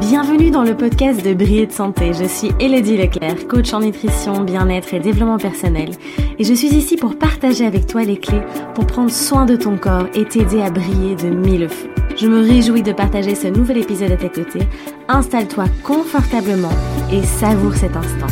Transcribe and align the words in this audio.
Bienvenue 0.00 0.50
dans 0.50 0.62
le 0.62 0.74
podcast 0.74 1.22
de 1.22 1.34
Briller 1.34 1.66
de 1.66 1.72
Santé. 1.72 2.14
Je 2.14 2.24
suis 2.24 2.50
Elodie 2.58 2.96
Leclerc, 2.96 3.46
coach 3.46 3.74
en 3.74 3.80
nutrition, 3.80 4.40
bien-être 4.40 4.94
et 4.94 5.00
développement 5.00 5.36
personnel. 5.36 5.90
Et 6.38 6.44
je 6.44 6.54
suis 6.54 6.68
ici 6.68 6.96
pour 6.96 7.18
partager 7.18 7.66
avec 7.66 7.86
toi 7.86 8.02
les 8.02 8.16
clés 8.16 8.40
pour 8.74 8.86
prendre 8.86 9.10
soin 9.10 9.44
de 9.44 9.54
ton 9.54 9.76
corps 9.76 10.06
et 10.14 10.24
t'aider 10.24 10.62
à 10.62 10.70
briller 10.70 11.14
de 11.14 11.28
mille 11.28 11.68
feux. 11.68 11.90
Je 12.16 12.26
me 12.26 12.40
réjouis 12.40 12.82
de 12.82 12.92
partager 12.92 13.34
ce 13.34 13.48
nouvel 13.48 13.78
épisode 13.78 14.12
à 14.12 14.16
tes 14.16 14.30
côtés. 14.30 14.66
Installe-toi 15.08 15.66
confortablement 15.84 16.72
et 17.12 17.22
savoure 17.22 17.74
cet 17.74 17.94
instant. 17.94 18.26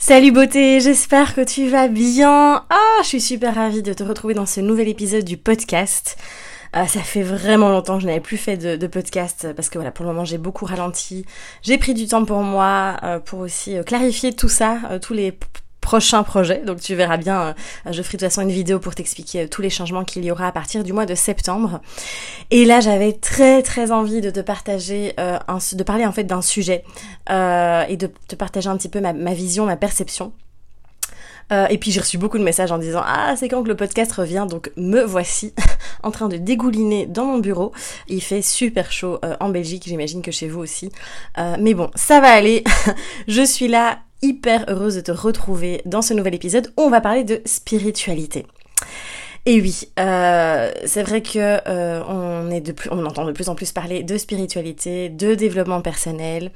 Salut 0.00 0.32
beauté, 0.32 0.80
j'espère 0.80 1.34
que 1.34 1.42
tu 1.42 1.68
vas 1.68 1.86
bien. 1.86 2.64
Ah, 2.68 2.98
je 3.02 3.08
suis 3.08 3.20
super 3.20 3.54
ravie 3.54 3.82
de 3.82 3.92
te 3.92 4.02
retrouver 4.02 4.34
dans 4.34 4.46
ce 4.46 4.60
nouvel 4.60 4.88
épisode 4.88 5.24
du 5.24 5.36
podcast. 5.36 6.18
Euh, 6.74 6.86
ça 6.86 7.00
fait 7.00 7.22
vraiment 7.22 7.70
longtemps 7.70 7.96
que 7.96 8.02
je 8.02 8.06
n'avais 8.06 8.20
plus 8.20 8.38
fait 8.38 8.56
de, 8.56 8.86
podcast 8.86 9.52
parce 9.54 9.68
que 9.68 9.78
voilà, 9.78 9.90
pour 9.90 10.04
le 10.04 10.12
moment 10.12 10.24
j'ai 10.24 10.38
beaucoup 10.38 10.64
ralenti. 10.64 11.24
J'ai 11.62 11.78
pris 11.78 11.94
du 11.94 12.06
temps 12.06 12.24
pour 12.24 12.38
moi 12.38 12.96
euh, 13.02 13.18
pour 13.18 13.40
aussi 13.40 13.76
euh, 13.76 13.82
clarifier 13.82 14.32
tout 14.32 14.48
ça, 14.48 14.78
tous 15.00 15.12
les 15.12 15.38
prochains 15.80 16.22
projets. 16.22 16.62
Donc 16.64 16.80
tu 16.80 16.94
verras 16.94 17.16
bien, 17.16 17.54
je 17.86 18.02
ferai 18.02 18.02
de 18.02 18.08
toute 18.10 18.20
façon 18.20 18.42
une 18.42 18.50
vidéo 18.50 18.78
pour 18.78 18.94
t'expliquer 18.94 19.48
tous 19.48 19.62
les 19.62 19.70
changements 19.70 20.04
qu'il 20.04 20.24
y 20.24 20.30
aura 20.30 20.46
à 20.46 20.52
partir 20.52 20.84
du 20.84 20.92
mois 20.92 21.06
de 21.06 21.14
septembre. 21.14 21.80
Et 22.50 22.64
là 22.64 22.80
j'avais 22.80 23.12
très 23.12 23.62
très 23.62 23.90
envie 23.90 24.20
de 24.20 24.30
te 24.30 24.40
partager, 24.40 25.14
de 25.16 25.82
parler 25.82 26.06
en 26.06 26.12
fait 26.12 26.24
d'un 26.24 26.42
sujet 26.42 26.84
et 27.28 27.96
de 27.96 28.10
te 28.28 28.36
partager 28.36 28.68
un 28.68 28.76
petit 28.76 28.88
peu 28.88 29.00
ma 29.00 29.34
vision, 29.34 29.66
ma 29.66 29.76
perception. 29.76 30.32
Euh, 31.50 31.66
et 31.68 31.78
puis 31.78 31.90
j'ai 31.90 32.00
reçu 32.00 32.18
beaucoup 32.18 32.38
de 32.38 32.44
messages 32.44 32.72
en 32.72 32.78
disant 32.78 33.02
Ah, 33.04 33.34
c'est 33.36 33.48
quand 33.48 33.62
que 33.62 33.68
le 33.68 33.76
podcast 33.76 34.12
revient? 34.12 34.46
Donc 34.48 34.70
me 34.76 35.02
voici 35.02 35.54
en 36.02 36.10
train 36.10 36.28
de 36.28 36.36
dégouliner 36.36 37.06
dans 37.06 37.26
mon 37.26 37.38
bureau. 37.38 37.72
Il 38.08 38.22
fait 38.22 38.42
super 38.42 38.92
chaud 38.92 39.18
euh, 39.24 39.36
en 39.40 39.48
Belgique, 39.48 39.84
j'imagine 39.86 40.22
que 40.22 40.30
chez 40.30 40.48
vous 40.48 40.60
aussi. 40.60 40.90
Euh, 41.38 41.56
mais 41.58 41.74
bon, 41.74 41.90
ça 41.94 42.20
va 42.20 42.30
aller. 42.30 42.64
Je 43.28 43.42
suis 43.42 43.68
là 43.68 43.98
hyper 44.22 44.64
heureuse 44.68 44.96
de 44.96 45.00
te 45.00 45.12
retrouver 45.12 45.82
dans 45.84 46.02
ce 46.02 46.14
nouvel 46.14 46.34
épisode 46.34 46.72
où 46.76 46.82
on 46.82 46.90
va 46.90 47.00
parler 47.00 47.24
de 47.24 47.42
spiritualité. 47.44 48.46
Et 49.44 49.60
oui, 49.60 49.88
euh, 49.98 50.70
c'est 50.84 51.02
vrai 51.02 51.20
que 51.20 51.58
euh, 51.68 52.00
on 52.06 52.48
est 52.52 52.60
de 52.60 52.70
plus, 52.70 52.88
on 52.92 53.04
entend 53.04 53.24
de 53.24 53.32
plus 53.32 53.48
en 53.48 53.56
plus 53.56 53.72
parler 53.72 54.04
de 54.04 54.16
spiritualité, 54.16 55.08
de 55.08 55.34
développement 55.34 55.80
personnel, 55.80 56.52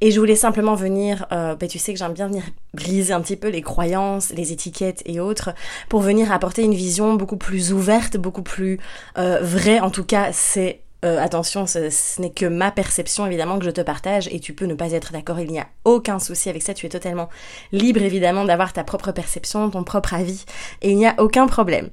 et 0.00 0.12
je 0.12 0.20
voulais 0.20 0.36
simplement 0.36 0.76
venir, 0.76 1.26
euh, 1.32 1.56
ben, 1.56 1.68
tu 1.68 1.80
sais 1.80 1.92
que 1.92 1.98
j'aime 1.98 2.12
bien 2.12 2.28
venir 2.28 2.44
briser 2.74 3.12
un 3.12 3.22
petit 3.22 3.34
peu 3.34 3.48
les 3.48 3.62
croyances, 3.62 4.30
les 4.30 4.52
étiquettes 4.52 5.02
et 5.04 5.18
autres, 5.18 5.50
pour 5.88 6.00
venir 6.00 6.30
apporter 6.30 6.62
une 6.62 6.74
vision 6.74 7.14
beaucoup 7.14 7.38
plus 7.38 7.72
ouverte, 7.72 8.16
beaucoup 8.16 8.42
plus 8.42 8.78
vraie. 9.16 9.80
En 9.80 9.90
tout 9.90 10.04
cas, 10.04 10.28
c'est 10.32 10.82
euh, 11.04 11.20
attention, 11.20 11.66
ce, 11.66 12.20
n'est 12.20 12.30
que 12.30 12.46
ma 12.46 12.70
perception 12.70 13.26
évidemment 13.26 13.58
que 13.58 13.64
je 13.64 13.70
te 13.70 13.80
partage 13.80 14.28
et 14.32 14.40
tu 14.40 14.52
peux 14.52 14.64
ne 14.64 14.74
pas 14.74 14.92
être 14.92 15.12
d'accord, 15.12 15.38
il 15.38 15.50
n'y 15.50 15.60
a 15.60 15.68
aucun 15.84 16.18
souci 16.18 16.48
avec 16.48 16.62
ça, 16.62 16.74
tu 16.74 16.86
es 16.86 16.88
totalement 16.88 17.28
libre 17.70 18.02
évidemment 18.02 18.44
d'avoir 18.44 18.72
ta 18.72 18.84
propre 18.84 19.12
perception, 19.12 19.70
ton 19.70 19.84
propre 19.84 20.14
avis 20.14 20.44
et 20.82 20.90
il 20.90 20.96
n'y 20.96 21.06
a 21.06 21.14
aucun 21.18 21.46
problème. 21.46 21.90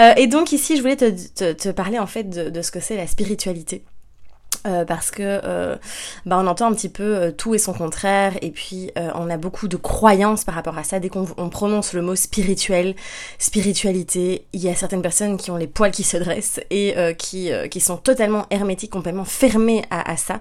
Euh, 0.00 0.14
et 0.16 0.26
donc 0.28 0.52
ici 0.52 0.76
je 0.76 0.82
voulais 0.82 0.96
te, 0.96 1.70
parler 1.70 1.98
en 1.98 2.06
fait 2.06 2.28
de 2.30 2.62
ce 2.62 2.70
que 2.70 2.80
c'est 2.80 2.96
la 2.96 3.06
spiritualité. 3.06 3.84
Euh, 4.66 4.86
parce 4.86 5.10
que 5.10 5.40
euh, 5.44 5.76
bah 6.24 6.38
on 6.40 6.46
entend 6.46 6.66
un 6.70 6.72
petit 6.72 6.88
peu 6.88 7.02
euh, 7.02 7.30
tout 7.30 7.54
et 7.54 7.58
son 7.58 7.74
contraire. 7.74 8.32
Et 8.40 8.50
puis 8.50 8.90
on 8.96 9.28
a 9.28 9.36
beaucoup 9.36 9.68
de 9.68 9.76
croyances 9.76 10.44
par 10.44 10.54
rapport 10.54 10.78
à 10.78 10.84
ça. 10.84 11.00
Dès 11.00 11.08
qu'on 11.08 11.24
prononce 11.24 11.92
le 11.92 12.02
mot 12.02 12.16
spirituel 12.16 12.94
spiritualité 13.38 14.46
il 14.52 14.62
y 14.62 14.68
a 14.68 14.74
certaines 14.74 15.02
personnes 15.02 15.36
qui 15.36 15.50
ont 15.50 15.56
les 15.56 15.66
poils 15.66 15.90
qui 15.90 16.02
se 16.02 16.16
dressent 16.16 16.60
et 16.70 16.94
qui, 17.18 17.50
qui 17.70 17.80
sont 17.80 17.96
totalement 17.96 18.46
hermétiques 18.50 18.92
complètement 18.92 19.24
fermées 19.24 19.84
à, 19.90 20.10
à 20.10 20.16
ça. 20.16 20.40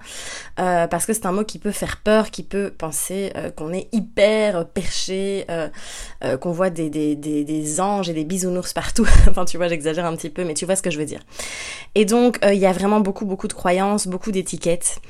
Parce 0.55 1.05
que 1.05 1.13
c'est 1.13 1.25
un 1.25 1.31
mot 1.31 1.43
qui 1.43 1.59
peut 1.59 1.71
faire 1.71 1.97
peur 2.03 2.31
qui 2.31 2.43
peut 2.43 2.71
penser 2.75 3.33
qu'on 3.55 3.73
est 3.73 3.87
hyper 3.91 4.65
perché 4.67 5.45
qu'on 6.41 6.51
voit 6.51 6.69
des, 6.69 6.89
des, 6.89 7.15
des, 7.15 7.43
des, 7.43 7.81
anges 7.81 8.09
et 8.09 8.13
des 8.13 8.25
bisounours 8.25 8.73
partout. 8.73 9.07
Enfin 9.29 9.45
tu 9.45 9.57
vois 9.57 9.67
j'exagère 9.67 10.05
un 10.05 10.15
petit 10.15 10.29
peu 10.29 10.43
mais 10.43 10.53
tu 10.53 10.65
vois 10.65 10.75
ce 10.75 10.81
que 10.81 10.91
je 10.91 10.99
veux 10.99 11.05
dire. 11.05 11.21
Et 11.95 12.05
donc 12.05 12.39
il 12.43 12.59
y 12.59 12.65
a 12.65 12.71
vraiment 12.71 12.99
beaucoup 12.99 13.25
beaucoup 13.25 13.47
de 13.47 13.53
croyances 13.53 14.07
beaucoup 14.13 14.31
d'étiquettes. 14.31 15.01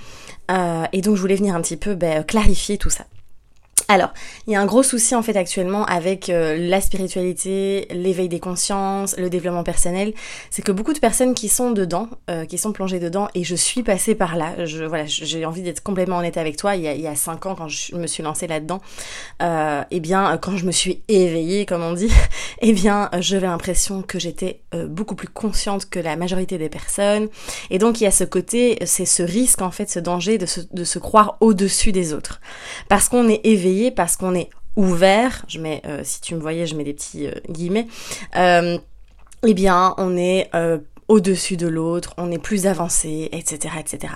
Euh, 0.50 0.86
et 0.92 1.02
donc 1.02 1.16
je 1.16 1.22
voulais 1.22 1.36
venir 1.36 1.56
un 1.56 1.62
petit 1.62 1.78
peu 1.78 1.94
ben, 1.94 2.24
clarifier 2.24 2.78
tout 2.78 2.90
ça. 2.90 3.06
Alors, 3.90 4.14
il 4.48 4.54
y 4.54 4.56
a 4.56 4.62
un 4.62 4.66
gros 4.66 4.82
souci 4.82 5.14
en 5.14 5.22
fait 5.22 5.36
actuellement 5.36 5.86
avec 5.86 6.30
euh, 6.30 6.56
la 6.58 6.80
spiritualité, 6.80 7.88
l'éveil 7.92 8.30
des 8.30 8.40
consciences, 8.40 9.18
le 9.18 9.30
développement 9.30 9.64
personnel, 9.64 10.14
c'est 10.50 10.62
que 10.62 10.72
beaucoup 10.72 10.94
de 10.94 11.00
personnes 11.00 11.34
qui 11.34 11.50
sont 11.50 11.72
dedans, 11.72 12.08
euh, 12.30 12.46
qui 12.46 12.58
sont 12.58 12.72
plongées 12.72 13.00
dedans, 13.00 13.28
et 13.36 13.44
je 13.44 13.56
suis 13.56 13.84
passée 13.84 14.16
par 14.16 14.36
là. 14.36 14.54
Voilà, 14.88 15.06
j'ai 15.06 15.46
envie 15.46 15.62
d'être 15.62 15.84
complètement 15.84 16.20
honnête 16.20 16.38
avec 16.38 16.56
toi. 16.56 16.76
Il 16.76 16.84
y 16.84 16.88
a, 16.88 16.94
il 16.94 17.02
y 17.02 17.08
a 17.08 17.16
cinq 17.16 17.46
ans 17.46 17.56
quand 17.56 17.68
je 17.68 17.96
me 17.96 18.08
suis 18.08 18.24
lancée 18.24 18.48
là-dedans, 18.48 18.82
euh, 19.42 19.84
eh 19.92 20.00
bien 20.00 20.38
quand 20.38 20.56
je 20.56 20.66
me 20.66 20.72
suis 20.72 21.02
éveillée, 21.10 21.66
comme 21.66 21.84
on 21.84 21.94
dit, 21.94 22.12
eh 22.62 22.72
bien 22.72 23.10
j'avais 23.20 23.48
l'impression 23.48 24.02
que 24.02 24.18
j'étais 24.18 24.62
euh, 24.74 24.88
beaucoup 24.88 25.16
plus 25.16 25.28
consciente 25.28 25.90
que 25.90 26.00
la 26.00 26.16
majorité 26.16 26.58
des 26.58 26.70
personnes. 26.70 27.28
Et 27.70 27.80
donc 27.80 28.00
il 28.00 28.06
y 28.06 28.08
a 28.08 28.12
ce 28.12 28.24
côté, 28.24 28.78
c'est 28.86 29.06
ce 29.06 29.24
risque 29.24 29.62
en 29.62 29.72
fait, 29.72 29.90
ce 29.90 30.00
danger 30.00 30.38
de 30.38 30.46
se, 30.46 30.62
de 30.72 30.84
se 30.86 31.00
croire 31.00 31.38
au-dessus 31.42 31.92
des 31.92 32.14
autres, 32.14 32.40
parce 32.88 33.10
qu'on 33.10 33.28
est 33.28 33.42
éveillé 33.44 33.73
parce 33.96 34.18
qu'on 34.18 34.36
est 34.36 34.50
ouvert, 34.76 35.46
je 35.48 35.60
mets, 35.60 35.82
euh, 35.86 36.02
si 36.04 36.22
tu 36.22 36.36
me 36.36 36.40
voyais, 36.40 36.66
je 36.66 36.76
mets 36.76 36.84
des 36.84 36.94
petits 36.94 37.28
euh, 37.28 37.34
guillemets, 37.50 37.88
euh, 38.36 38.78
eh 39.46 39.54
bien, 39.54 39.94
on 39.98 40.16
est 40.16 40.50
au-dessus 41.10 41.58
de 41.58 41.68
l'autre, 41.68 42.14
on 42.18 42.32
est 42.32 42.38
plus 42.38 42.66
avancé, 42.66 43.28
etc., 43.34 43.76
etc. 43.78 44.14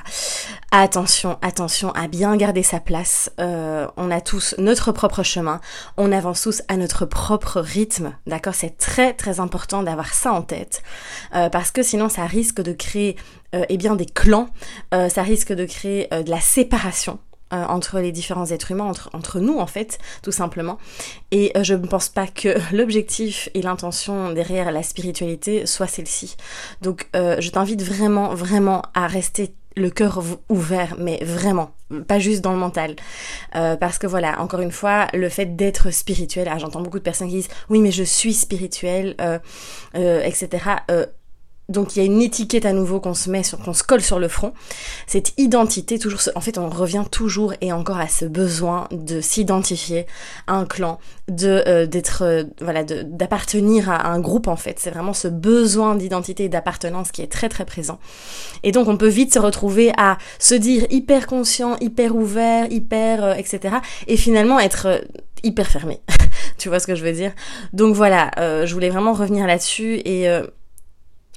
Attention, 0.71 1.37
attention 1.41 1.91
à 1.91 2.07
bien 2.07 2.37
garder 2.37 2.63
sa 2.63 2.79
place. 2.79 3.29
on 3.37 4.09
a 4.09 4.21
tous 4.21 4.55
notre 4.57 4.93
propre 4.93 5.23
chemin, 5.23 5.59
on 5.97 6.13
avance 6.13 6.43
tous 6.43 6.61
à 6.69 6.77
notre 6.77 7.05
propre 7.05 7.59
rythme, 7.59 8.13
d'accord? 8.25 8.55
C'est 8.55 8.77
très 8.77 9.11
très 9.11 9.41
important 9.41 9.83
d'avoir 9.83 10.13
ça 10.13 10.31
en 10.31 10.41
tête, 10.41 10.81
parce 11.31 11.71
que 11.71 11.83
sinon 11.83 12.07
ça 12.07 12.25
risque 12.25 12.61
de 12.61 12.71
créer 12.71 13.17
eh 13.51 13.75
bien 13.75 13.97
des 13.97 14.05
clans, 14.05 14.47
ça 14.93 15.23
risque 15.23 15.51
de 15.51 15.65
créer 15.65 16.07
de 16.09 16.29
la 16.29 16.39
séparation. 16.39 17.19
Euh, 17.53 17.63
entre 17.63 17.99
les 18.01 18.11
différents 18.11 18.47
êtres 18.47 18.71
humains, 18.71 18.83
entre, 18.83 19.09
entre 19.13 19.39
nous 19.39 19.57
en 19.57 19.67
fait, 19.67 19.99
tout 20.21 20.33
simplement. 20.33 20.77
Et 21.31 21.53
euh, 21.55 21.63
je 21.63 21.75
ne 21.75 21.87
pense 21.87 22.09
pas 22.09 22.27
que 22.27 22.49
l'objectif 22.75 23.47
et 23.53 23.61
l'intention 23.61 24.33
derrière 24.33 24.69
la 24.69 24.83
spiritualité 24.83 25.65
soit 25.65 25.87
celle-ci. 25.87 26.35
Donc 26.81 27.07
euh, 27.15 27.37
je 27.39 27.49
t'invite 27.49 27.81
vraiment, 27.81 28.35
vraiment 28.35 28.81
à 28.93 29.07
rester 29.07 29.53
le 29.77 29.89
cœur 29.89 30.21
ouvert, 30.49 30.95
mais 30.99 31.23
vraiment, 31.23 31.71
pas 32.07 32.19
juste 32.19 32.41
dans 32.41 32.51
le 32.51 32.57
mental. 32.57 32.95
parce 33.53 33.99
que 33.99 34.07
voilà, 34.07 34.41
encore 34.41 34.59
une 34.59 34.71
fois, 34.71 35.07
le 35.13 35.29
fait 35.29 35.55
d'être 35.55 35.91
spirituel, 35.91 36.49
ah, 36.51 36.57
j'entends 36.57 36.81
beaucoup 36.81 36.97
de 36.97 37.03
personnes 37.03 37.27
qui 37.27 37.35
disent 37.35 37.49
oui 37.69 37.79
mais 37.79 37.91
je 37.91 38.01
suis 38.01 38.33
spirituel, 38.33 39.15
etc 39.93 40.59
donc 41.69 41.95
il 41.95 41.99
y 41.99 42.01
a 42.01 42.05
une 42.05 42.21
étiquette 42.21 42.65
à 42.65 42.71
nouveau 42.71 42.99
qu'on 42.99 43.13
se 43.13 43.29
met, 43.29 43.41
qu'on 43.63 43.73
se 43.73 43.83
colle 43.83 44.01
sur 44.01 44.19
le 44.19 44.27
front. 44.27 44.53
Cette 45.05 45.33
identité, 45.37 45.99
toujours, 45.99 46.21
en 46.35 46.41
fait, 46.41 46.57
on 46.57 46.69
revient 46.69 47.03
toujours 47.11 47.53
et 47.59 47.73
encore 47.73 47.97
à 47.97 48.07
ce 48.07 48.25
besoin 48.25 48.87
de 48.91 49.19
s'identifier 49.19 50.05
à 50.47 50.53
un 50.53 50.65
clan, 50.65 50.99
de 51.27 51.63
euh, 51.67 51.85
d'être, 51.85 52.23
euh, 52.23 52.43
voilà, 52.61 52.83
d'appartenir 52.83 53.89
à 53.89 54.07
un 54.07 54.19
groupe 54.19 54.47
en 54.47 54.55
fait. 54.55 54.79
C'est 54.79 54.91
vraiment 54.91 55.13
ce 55.13 55.27
besoin 55.27 55.95
d'identité 55.95 56.45
et 56.45 56.49
d'appartenance 56.49 57.11
qui 57.11 57.21
est 57.21 57.31
très 57.31 57.49
très 57.49 57.65
présent. 57.65 57.99
Et 58.63 58.71
donc 58.71 58.87
on 58.87 58.95
peut 58.95 59.07
vite 59.07 59.33
se 59.33 59.39
retrouver 59.39 59.91
à 59.97 60.17
se 60.39 60.55
dire 60.55 60.85
hyper 60.89 61.27
conscient, 61.27 61.75
hyper 61.81 62.15
ouvert, 62.15 62.71
hyper, 62.71 63.23
euh, 63.23 63.33
etc. 63.33 63.75
Et 64.07 64.15
finalement 64.15 64.59
être 64.59 65.01
hyper 65.43 65.67
fermé. 65.67 65.99
tu 66.57 66.69
vois 66.69 66.79
ce 66.79 66.87
que 66.87 66.95
je 66.95 67.03
veux 67.03 67.11
dire? 67.11 67.33
Donc 67.73 67.93
voilà, 67.93 68.31
je 68.37 68.73
voulais 68.73 68.89
vraiment 68.89 69.13
revenir 69.13 69.45
là-dessus 69.45 70.01
et 70.03 70.27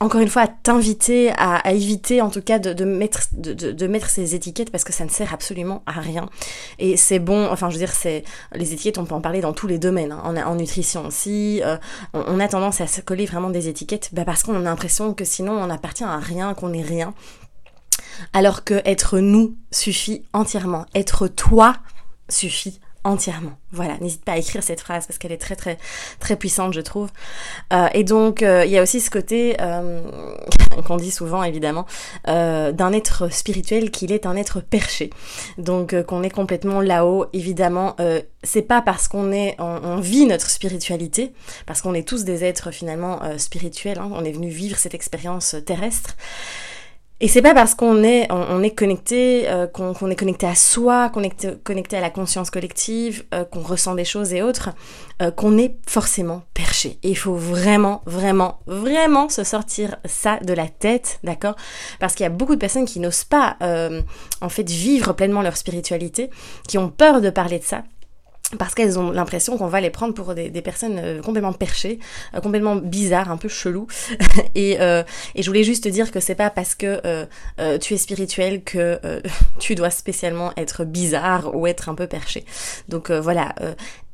encore 0.03 0.23
une 0.23 0.29
fois, 0.29 0.43
à 0.43 0.49
t'inviter 0.49 1.31
à, 1.37 1.73
éviter 1.73 2.23
en 2.23 2.31
tout 2.31 2.41
cas 2.41 2.59
de, 2.59 2.85
mettre, 2.85 3.21
de, 3.35 3.87
mettre 3.87 4.09
ces 4.09 4.35
étiquettes 4.35 4.71
parce 4.71 4.83
que 4.83 4.95
ça 4.95 5.05
ne 5.05 5.11
sert 5.11 5.35
absolument 5.35 5.83
à 5.85 5.93
rien. 5.93 6.31
Et 6.79 6.97
c'est 6.97 7.19
bon, 7.19 7.47
enfin 7.51 7.69
je 7.69 7.75
veux 7.75 7.81
dire, 7.81 7.93
c'est 7.93 8.25
les 8.55 8.73
étiquettes, 8.73 8.97
on 8.97 9.05
peut 9.05 9.15
en 9.15 9.21
parler 9.21 9.43
dans 9.43 9.53
tous 9.53 9.67
les 9.67 9.79
domaines, 9.79 10.13
hein. 10.13 10.35
en, 10.47 10.55
nutrition 10.55 11.07
aussi. 11.07 11.61
Euh, 11.63 11.77
on, 12.15 12.41
a 12.41 12.49
tendance 12.49 12.81
à 12.81 12.87
se 12.87 13.03
coller 13.03 13.27
vraiment 13.27 13.51
des 13.51 13.69
étiquettes 13.69 14.09
bah, 14.13 14.25
parce 14.25 14.43
qu'on 14.43 14.57
a 14.57 14.59
l'impression 14.59 15.13
que 15.13 15.27
sinon 15.27 15.53
on 15.53 15.67
n'appartient 15.67 16.05
à 16.05 16.19
rien, 16.19 16.55
qu'on 16.55 16.71
n'est 16.71 16.83
rien. 16.83 17.13
Alors 18.33 18.65
que 18.65 18.81
être 18.87 19.19
nous 19.19 19.57
suffit 19.71 20.25
entièrement. 20.33 20.87
Être 20.95 21.29
toi 21.29 21.77
suffit 22.31 22.81
entièrement. 23.05 23.53
Voilà, 23.73 23.97
n'hésite 23.99 24.25
pas 24.25 24.33
à 24.33 24.37
écrire 24.37 24.63
cette 24.63 24.81
phrase 24.81 25.07
parce 25.07 25.19
qu'elle 25.19 25.33
est 25.33 25.41
très 25.41 25.57
très 25.57 25.79
très 26.19 26.37
puissante, 26.37 26.75
je 26.75 26.81
trouve. 26.81 27.09
Euh, 27.73 27.89
et 27.95 28.05
donc 28.05 28.43
euh, 28.43 28.65
il 28.65 28.71
y 28.71 28.79
a 28.79 28.83
aussi 28.83 29.01
ce 29.01 29.11
côté 29.11 29.57
euh, 29.61 30.03
qu'on 30.87 30.97
dit 30.97 31.11
souvent 31.11 31.43
évidemment 31.43 31.87
d'un 32.27 32.93
être 32.93 33.33
spirituel 33.33 33.91
qu'il 33.91 34.13
est 34.13 34.27
un 34.27 34.37
être 34.37 34.61
perché. 34.61 35.11
Donc 35.59 36.01
qu'on 36.03 36.23
est 36.23 36.31
complètement 36.31 36.81
là-haut. 36.81 37.27
Évidemment, 37.33 37.97
c'est 38.43 38.63
pas 38.63 38.83
parce 38.83 39.09
qu'on 39.09 39.33
est 39.33 39.57
on, 39.59 40.01
vit 40.01 40.27
notre 40.27 40.51
spiritualité, 40.51 41.33
parce 41.67 41.83
qu'on 41.83 41.95
est 41.95 42.07
tous 42.07 42.25
des 42.25 42.45
êtres 42.45 42.71
finalement 42.71 43.21
spirituels. 43.39 43.99
Hein, 43.99 44.11
on 44.13 44.25
est 44.25 44.33
venu 44.33 44.49
vivre 44.49 44.77
cette 44.77 44.95
expérience 44.95 45.57
terrestre 45.67 46.17
Et 47.23 47.29
c'est 47.29 47.43
pas 47.43 47.53
parce 47.53 47.75
qu'on 47.75 48.03
est, 48.03 48.33
on, 48.33 48.63
est 48.63 48.71
connecté, 48.71 49.47
euh, 49.47 49.67
qu'on 49.67 50.09
est 50.11 50.17
connecté 50.17 50.47
à 50.47 50.55
soi, 50.55 51.11
qu'on 51.11 51.23
est 51.23 51.63
connecté 51.63 51.99
à 51.99 52.01
la 52.01 52.09
conscience 52.09 52.49
collective, 52.49 53.25
euh, 53.35 53.45
qu'on 53.45 53.61
ressent 53.61 53.95
des 53.95 54.07
choses 54.07 54.33
et 54.33 54.41
autres, 54.41 54.71
euh, 55.21 55.31
qu'on 55.31 55.59
est 55.59 55.77
forcément 55.87 56.45
perché. 56.55 56.99
Et 57.03 57.11
il 57.11 57.17
faut 57.17 57.35
vraiment, 57.35 58.01
vraiment, 58.07 58.61
vraiment 58.67 59.29
se 59.29 59.45
sortir 59.45 59.97
ça 60.07 60.39
de 60.39 60.55
la 60.55 60.67
tête, 60.67 61.21
d'accord? 61.23 61.57
Parce 61.99 62.15
qu'il 62.15 62.25
y 62.25 62.27
a 62.27 62.31
beaucoup 62.31 62.55
de 62.55 62.61
personnes 62.61 62.87
qui 62.87 63.01
n'osent 63.01 63.25
pas, 63.25 63.59
en 64.41 64.49
fait, 64.49 64.69
vivre 64.71 65.13
pleinement 65.13 65.43
leur 65.43 65.59
spiritualité, 65.59 66.31
qui 66.67 66.79
ont 66.79 66.89
peur 66.89 67.21
de 67.21 67.29
parler 67.29 67.59
de 67.59 67.65
ça 67.65 67.83
parce 68.59 68.75
qu'elles 68.75 68.99
ont 68.99 69.11
l'impression 69.11 69.57
qu'on 69.57 69.69
va 69.69 69.81
les 69.81 69.91
prendre 69.91 70.15
pour 70.15 70.35
des, 70.35 70.51
personnes 70.63 70.99
euh, 70.99 71.23
complètement 71.23 71.53
perchées, 71.53 71.99
euh, 72.35 72.41
complètement 72.41 72.77
bizarres, 72.77 73.31
un 73.31 73.37
peu 73.37 73.49
chelou. 73.49 73.87
et, 74.55 74.81
euh, 74.81 75.03
et, 75.35 75.43
je 75.43 75.49
voulais 75.49 75.63
juste 75.63 75.85
te 75.85 75.89
dire 75.89 76.11
que 76.11 76.21
c'est 76.21 76.35
pas 76.35 76.51
parce 76.51 76.75
que 76.75 77.01
tu 77.79 77.95
es 77.95 77.97
spirituel 77.97 78.63
que 78.63 79.01
tu 79.59 79.75
dois 79.75 79.91
spécialement 79.91 80.53
être 80.57 80.85
bizarre 80.85 81.55
ou 81.55 81.67
être 81.67 81.89
un 81.89 81.95
peu 81.95 82.07
perché. 82.07 82.45
Donc 82.89 83.11
voilà, 83.11 83.55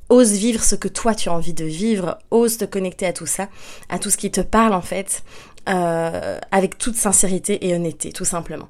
ose 0.09 0.33
vivre 0.33 0.63
ce 0.63 0.75
que 0.75 0.89
toi 0.89 1.15
tu 1.15 1.29
as 1.29 1.33
envie 1.33 1.55
de 1.55 1.65
vivre, 1.65 2.19
ose 2.31 2.59
te 2.59 2.65
connecter 2.65 3.07
à 3.07 3.13
tout 3.13 3.27
ça, 3.27 3.49
à 3.89 3.99
tout 3.99 4.11
ce 4.11 4.17
qui 4.17 4.31
te 4.31 4.41
parle 4.41 4.75
en 4.75 4.83
fait, 4.83 5.23
avec 5.67 6.79
toute 6.79 6.97
sincérité 6.97 7.67
et 7.67 7.75
honnêteté, 7.75 8.13
tout 8.13 8.25
simplement. 8.25 8.69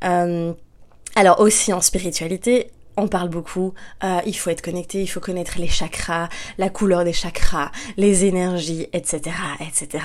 alors 0.00 1.40
aussi 1.40 1.72
en 1.72 1.80
spiritualité, 1.80 2.70
on 2.98 3.06
parle 3.08 3.28
beaucoup, 3.28 3.74
euh, 4.02 4.20
il 4.26 4.36
faut 4.36 4.50
être 4.50 4.60
connecté, 4.60 5.00
il 5.00 5.06
faut 5.06 5.20
connaître 5.20 5.58
les 5.58 5.68
chakras, 5.68 6.28
la 6.58 6.68
couleur 6.68 7.04
des 7.04 7.12
chakras, 7.12 7.70
les 7.96 8.24
énergies, 8.24 8.88
etc., 8.92 9.34
etc. 9.60 10.04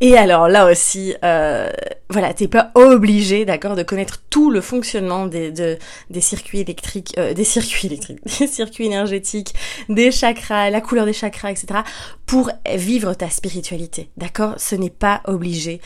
Et 0.00 0.16
alors 0.16 0.48
là 0.48 0.70
aussi, 0.70 1.14
euh, 1.22 1.70
voilà, 2.08 2.32
t'es 2.32 2.48
pas 2.48 2.70
obligé, 2.74 3.44
d'accord, 3.44 3.76
de 3.76 3.82
connaître 3.82 4.22
tout 4.30 4.50
le 4.50 4.62
fonctionnement 4.62 5.26
des, 5.26 5.50
des 5.52 6.20
circuits 6.20 6.60
électriques, 6.60 7.14
euh, 7.18 7.34
des 7.34 7.44
circuits 7.44 7.88
électriques, 7.88 8.20
des 8.38 8.46
circuits 8.46 8.86
énergétiques, 8.86 9.54
des 9.88 10.10
chakras, 10.10 10.70
la 10.70 10.80
couleur 10.80 11.04
des 11.04 11.12
chakras, 11.12 11.50
etc., 11.50 11.80
pour 12.24 12.50
vivre 12.74 13.12
ta 13.14 13.28
spiritualité, 13.28 14.10
d'accord? 14.16 14.54
Ce 14.56 14.74
n'est 14.74 14.88
pas 14.90 15.20
obligé 15.26 15.80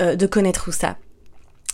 de 0.00 0.26
connaître 0.26 0.64
tout 0.64 0.72
ça 0.72 0.96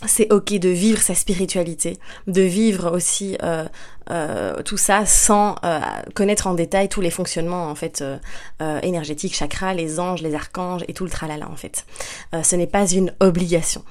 c'est 0.05 0.31
ok 0.31 0.53
de 0.53 0.69
vivre 0.69 1.01
sa 1.01 1.15
spiritualité, 1.15 1.97
de 2.27 2.41
vivre 2.41 2.95
aussi 2.95 3.35
euh, 3.41 3.65
euh, 4.11 4.61
tout 4.61 4.77
ça 4.77 5.05
sans 5.05 5.55
euh, 5.63 5.79
connaître 6.13 6.45
en 6.45 6.53
détail 6.53 6.87
tous 6.87 7.01
les 7.01 7.09
fonctionnements 7.09 7.69
en 7.69 7.75
fait 7.75 8.03
énergétiques, 8.83 9.35
chakras, 9.35 9.73
les 9.73 9.99
anges, 9.99 10.21
les 10.21 10.35
archanges 10.35 10.83
et 10.87 10.93
tout 10.93 11.03
le 11.03 11.09
tralala 11.09 11.49
en 11.49 11.55
fait. 11.55 11.85
ce 12.43 12.55
n'est 12.55 12.67
pas 12.67 12.87
une 12.87 13.13
obligation. 13.19 13.83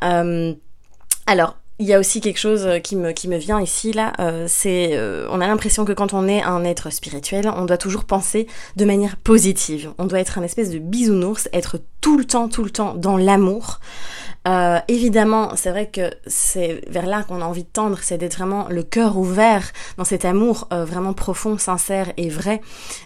alors 0.00 1.56
il 1.78 1.88
y 1.88 1.94
a 1.94 1.98
aussi 1.98 2.20
quelque 2.20 2.38
chose 2.38 2.68
qui 2.84 2.94
me, 2.94 3.10
qui 3.12 3.26
me 3.28 3.36
vient 3.36 3.60
ici 3.60 3.92
là, 3.92 4.12
c'est 4.46 4.98
on 5.28 5.40
a 5.40 5.46
l'impression 5.46 5.84
que 5.84 5.92
quand 5.92 6.14
on 6.14 6.28
est 6.28 6.42
un 6.42 6.64
être 6.64 6.90
spirituel, 6.90 7.50
on 7.54 7.64
doit 7.64 7.78
toujours 7.78 8.04
penser 8.04 8.46
de 8.76 8.84
manière 8.84 9.16
positive. 9.16 9.92
On 9.98 10.06
doit 10.06 10.20
être 10.20 10.38
un 10.38 10.42
espèce 10.42 10.70
de 10.70 10.78
bisounours, 10.78 11.48
être 11.52 11.78
tout 12.00 12.16
le 12.16 12.24
temps, 12.24 12.48
tout 12.48 12.64
le 12.64 12.70
temps 12.70 12.94
dans 12.94 13.16
l'amour. 13.16 13.80
Euh, 14.48 14.78
évidemment, 14.88 15.52
c'est 15.54 15.70
vrai 15.70 15.88
que 15.88 16.10
c'est 16.26 16.82
vers 16.88 17.06
là 17.06 17.22
qu'on 17.22 17.40
a 17.40 17.44
envie 17.44 17.62
de 17.62 17.68
tendre, 17.68 17.98
c'est 18.02 18.18
d'être 18.18 18.36
vraiment 18.36 18.66
le 18.68 18.82
cœur 18.82 19.16
ouvert 19.16 19.72
dans 19.98 20.04
cet 20.04 20.24
amour 20.24 20.66
euh, 20.72 20.84
vraiment 20.84 21.12
profond, 21.12 21.58
sincère 21.58 22.12
et 22.16 22.28
vrai. 22.28 22.60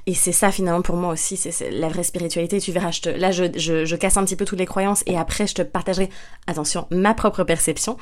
Et 0.07 0.15
c'est 0.15 0.33
ça 0.33 0.51
finalement 0.51 0.83
pour 0.83 0.97
moi 0.97 1.13
aussi, 1.13 1.37
c'est 1.37 1.71
la 1.71 1.89
vraie 1.89 2.05
spiritualité. 2.05 2.59
Tu 2.59 2.73
verras, 2.73 2.91
je 2.91 3.03
te, 3.03 3.09
là 3.11 3.33
je, 3.33 3.45
je, 3.57 3.85
je, 3.85 3.97
casse 3.97 4.17
un 4.17 4.25
petit 4.25 4.37
peu 4.37 4.47
toutes 4.47 4.59
les 4.59 4.67
croyances 4.67 5.03
et 5.07 5.19
après 5.19 5.47
je 5.47 5.55
te 5.55 5.63
partagerai, 5.63 6.09
attention, 6.47 6.87
ma 6.91 7.13
propre 7.13 7.45
perception. 7.45 7.99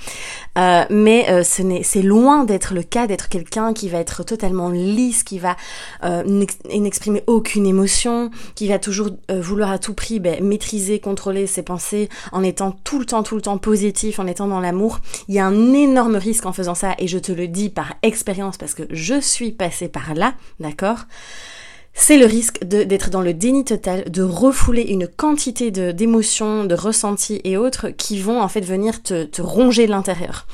Euh, 0.57 0.85
mais 0.91 1.29
euh, 1.29 1.43
ce 1.43 1.63
n'est, 1.63 1.83
c'est 1.83 2.03
loin 2.03 2.45
d'être 2.45 2.73
le 2.73 2.83
cas 2.85 3.09
d'être 3.09 3.29
quelqu'un 3.29 3.73
qui 3.73 3.89
va 3.89 3.99
être 3.99 4.23
totalement 4.23 4.69
lisse, 4.71 5.23
qui 5.25 5.39
va 5.39 5.57
n'exprimer 6.27 7.25
aucune 7.27 7.67
émotion, 7.67 8.31
qui 8.55 8.69
va 8.69 8.79
toujours 8.79 9.11
vouloir 9.29 9.71
à 9.71 9.79
tout 9.79 9.95
prix 9.95 10.21
ben, 10.21 10.43
maîtriser, 10.45 11.01
contrôler 11.01 11.47
ses 11.47 11.63
pensées 11.63 12.09
en 12.33 12.43
étant 12.43 12.73
tout 12.85 12.99
le 12.99 13.07
temps 13.07 13.24
tout 13.25 13.35
le 13.35 13.43
temps 13.43 13.59
positif, 13.59 14.21
en 14.21 14.26
étant 14.29 14.47
dans 14.47 14.61
l'amour, 14.61 15.00
il 15.26 15.35
y 15.35 15.41
a 15.41 15.47
un 15.47 15.73
énorme 15.73 16.15
risque 16.15 16.47
en 16.47 16.53
faisant 16.53 16.76
ça, 16.76 16.94
et 16.99 17.09
je 17.09 17.19
te 17.19 17.32
le 17.32 17.49
dis 17.49 17.71
par 17.71 17.94
expérience 18.03 18.56
parce 18.56 18.75
que 18.75 18.85
je 18.91 19.21
suis 19.21 19.50
passée 19.50 19.88
par 19.88 20.15
là, 20.15 20.35
d'accord? 20.61 21.06
C'est 21.97 22.17
le 22.17 22.26
risque 22.26 22.65
d'être 22.65 23.11
dans 23.11 23.21
le 23.21 23.35
déni 23.35 23.65
total, 23.65 24.11
de 24.11 24.23
refouler 24.23 24.82
une 24.82 25.06
quantité 25.06 25.71
d'émotions, 25.71 26.65
de, 26.65 26.75
ressentis 26.75 27.41
et 27.44 27.56
autres 27.56 27.91
qui 27.91 28.21
vont 28.21 28.41
en 28.41 28.49
fait 28.49 28.62
venir 28.62 29.03
te, 29.03 29.25
te 29.25 29.41
ronger 29.41 29.87
de 29.87 29.93
l'intérieur. 29.93 30.47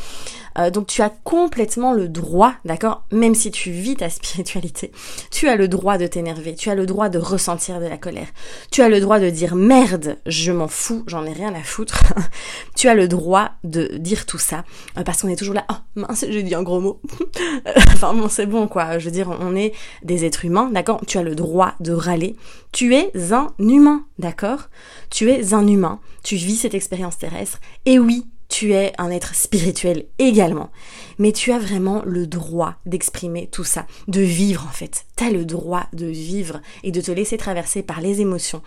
Euh, 0.59 0.71
donc 0.71 0.87
tu 0.87 1.03
as 1.03 1.11
complètement 1.11 1.93
le 1.93 2.09
droit, 2.09 2.55
d'accord, 2.65 3.05
même 3.13 3.35
si 3.35 3.51
tu 3.51 3.71
vis 3.71 3.97
ta 3.97 4.11
spiritualité, 4.11 4.93
tu 5.31 5.49
as 5.49 5.57
le 5.57 5.69
droit 5.69 5.99
de 5.99 6.07
t'énerver, 6.07 6.55
tu 6.55 6.71
as 6.71 6.75
le 6.75 6.87
droit 6.87 7.09
de 7.09 7.19
ressentir 7.19 7.81
de 7.81 7.87
la 7.87 7.97
colère, 7.97 8.29
tu 8.71 8.83
as 8.83 8.89
le 8.89 9.01
droit 9.01 9.21
de 9.21 9.31
dire 9.31 9.55
merde, 9.55 10.19
je 10.27 10.53
m'en 10.53 10.69
fous, 10.69 11.05
j'en 11.07 11.25
ai 11.25 11.33
rien 11.33 11.55
à 11.55 11.63
foutre, 11.63 12.03
tu 12.77 12.89
as 12.89 12.95
le 12.95 13.09
droit 13.09 13.51
de 13.65 13.97
dire 13.99 14.27
tout 14.27 14.39
ça, 14.39 14.65
euh, 14.99 15.03
parce 15.03 15.23
qu'on 15.23 15.29
est 15.29 15.37
toujours 15.37 15.55
là, 15.55 15.65
oh 15.71 15.77
mince, 15.95 16.25
j'ai 16.29 16.43
dit 16.43 16.55
un 16.55 16.63
gros 16.63 16.81
mot, 16.81 17.01
enfin 17.93 18.15
bon 18.15 18.29
c'est 18.29 18.47
bon 18.47 18.69
quoi, 18.69 18.99
je 18.99 19.05
veux 19.07 19.11
dire, 19.11 19.31
on 19.41 19.55
est 19.57 19.73
des 20.03 20.25
êtres 20.25 20.45
humains, 20.45 20.71
d'accord, 20.73 21.01
tu 21.07 21.19
as 21.19 21.23
le 21.23 21.35
droit 21.35 21.75
de 21.81 21.93
râler, 21.93 22.37
tu 22.73 22.95
es 22.95 23.11
un 23.33 23.49
humain, 23.59 24.05
d'accord, 24.19 24.69
tu 25.11 25.31
es 25.31 25.55
un 25.55 25.67
humain, 25.67 26.01
tu 26.23 26.37
vis 26.37 26.57
cette 26.57 26.75
expérience 26.75 27.19
terrestre, 27.19 27.59
et 27.87 27.99
oui, 27.99 28.27
tu 28.51 28.75
es 28.75 28.93
un 28.99 29.11
être 29.11 29.35
spirituel 29.35 30.05
également. 30.19 30.71
Mais 31.19 31.33
tu 31.33 31.53
as 31.53 31.59
vraiment 31.59 32.03
le 32.05 32.27
droit 32.27 32.75
d'exprimer 32.85 33.47
tout 33.47 33.65
ça, 33.65 33.87
de 34.09 34.21
vivre 34.21 34.67
en 34.69 34.73
fait. 34.73 35.07
Tu 35.17 35.25
as 35.25 35.31
le 35.31 35.47
droit 35.47 35.87
de 35.95 36.07
vivre 36.07 36.61
et 36.83 36.91
de 36.91 37.01
te 37.01 37.11
laisser 37.11 37.39
traverser 37.39 37.83
par 37.83 38.03
les 38.03 38.21
émotions. 38.21 38.61